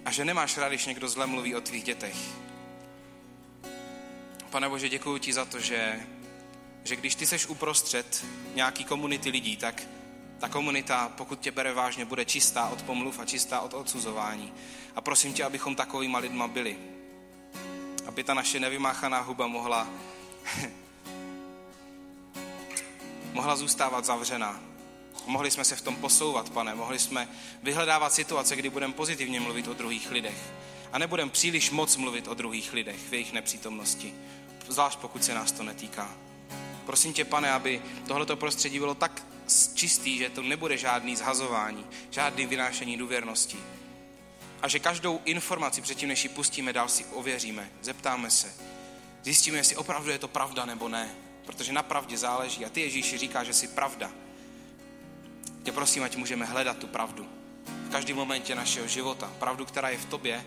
a 0.05 0.11
že 0.11 0.25
nemáš 0.25 0.57
rád, 0.57 0.69
když 0.69 0.87
někdo 0.87 1.09
zle 1.09 1.27
mluví 1.27 1.55
o 1.55 1.61
tvých 1.61 1.85
dětech. 1.85 2.17
Pane 4.51 4.69
Bože, 4.69 4.89
děkuji 4.89 5.19
ti 5.19 5.33
za 5.33 5.45
to, 5.45 5.61
že, 5.61 6.01
že 6.85 6.97
když 6.97 7.15
ty 7.15 7.27
seš 7.27 7.47
uprostřed 7.47 8.25
nějaký 8.55 8.85
komunity 8.85 9.31
lidí, 9.31 9.57
tak 9.57 9.83
ta 10.39 10.49
komunita, 10.49 11.13
pokud 11.17 11.41
tě 11.41 11.51
bere 11.51 11.73
vážně, 11.73 12.05
bude 12.05 12.25
čistá 12.25 12.69
od 12.69 12.83
pomluv 12.83 13.19
a 13.19 13.25
čistá 13.25 13.61
od 13.61 13.75
odsuzování. 13.75 14.53
A 14.97 15.01
prosím 15.01 15.33
tě, 15.33 15.45
abychom 15.45 15.75
takovýma 15.75 16.19
lidma 16.19 16.49
byli. 16.49 16.79
Aby 18.07 18.25
ta 18.25 18.35
naše 18.35 18.61
nevymáchaná 18.61 19.21
huba 19.21 19.47
mohla, 19.47 19.89
mohla 23.39 23.57
zůstávat 23.57 24.05
zavřená. 24.05 24.61
Mohli 25.27 25.51
jsme 25.51 25.65
se 25.65 25.77
v 25.77 25.83
tom 25.83 25.97
posouvat, 25.97 26.51
pane. 26.51 26.75
Mohli 26.75 26.99
jsme 26.99 27.29
vyhledávat 27.63 28.13
situace, 28.13 28.57
kdy 28.57 28.71
budeme 28.71 28.93
pozitivně 28.93 29.41
mluvit 29.41 29.69
o 29.69 29.75
druhých 29.75 30.11
lidech. 30.11 30.53
A 30.93 30.99
nebudeme 30.99 31.31
příliš 31.31 31.71
moc 31.71 31.97
mluvit 31.97 32.29
o 32.29 32.35
druhých 32.35 32.73
lidech 32.73 32.97
v 33.11 33.13
jejich 33.13 33.33
nepřítomnosti. 33.33 34.15
Zvlášť 34.69 34.99
pokud 34.99 35.25
se 35.25 35.35
nás 35.35 35.53
to 35.53 35.63
netýká. 35.63 36.11
Prosím 36.87 37.13
tě, 37.13 37.25
pane, 37.25 37.51
aby 37.51 37.83
tohleto 38.07 38.37
prostředí 38.37 38.79
bylo 38.79 38.95
tak 38.95 39.23
čistý, 39.75 40.19
že 40.19 40.31
to 40.31 40.43
nebude 40.43 40.77
žádný 40.77 41.17
zhazování, 41.17 41.87
žádný 42.11 42.47
vynášení 42.47 42.97
důvěrnosti. 42.97 43.59
A 44.63 44.69
že 44.69 44.79
každou 44.79 45.21
informaci 45.25 45.83
předtím, 45.83 46.09
než 46.09 46.25
ji 46.25 46.29
pustíme 46.29 46.73
dál, 46.73 46.89
si 46.89 47.05
ověříme, 47.05 47.71
zeptáme 47.83 48.31
se. 48.31 48.55
Zjistíme, 49.23 49.59
jestli 49.59 49.77
opravdu 49.77 50.11
je 50.11 50.19
to 50.19 50.29
pravda 50.29 50.65
nebo 50.65 50.89
ne. 50.89 51.28
Protože 51.49 51.73
na 51.73 51.83
pravdě 51.83 52.19
záleží. 52.19 52.65
A 52.65 52.69
ty 52.69 52.81
Ježíši 52.81 53.19
říká, 53.19 53.45
že 53.45 53.55
jsi 53.55 53.69
pravda. 53.69 54.11
Tě 55.63 55.73
prosím, 55.73 56.03
ať 56.03 56.17
můžeme 56.17 56.45
hledat 56.45 56.77
tu 56.77 56.87
pravdu. 56.87 57.29
V 57.89 57.91
každém 57.91 58.17
momentě 58.17 58.55
našeho 58.55 58.87
života. 58.87 59.33
Pravdu, 59.39 59.65
která 59.65 59.89
je 59.89 59.99
v 59.99 60.05
tobě, 60.05 60.45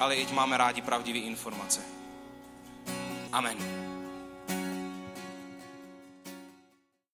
ale 0.00 0.16
i 0.16 0.32
máme 0.32 0.56
rádi 0.56 0.82
pravdivé 0.82 1.18
informace. 1.18 1.80
Amen. 3.32 3.89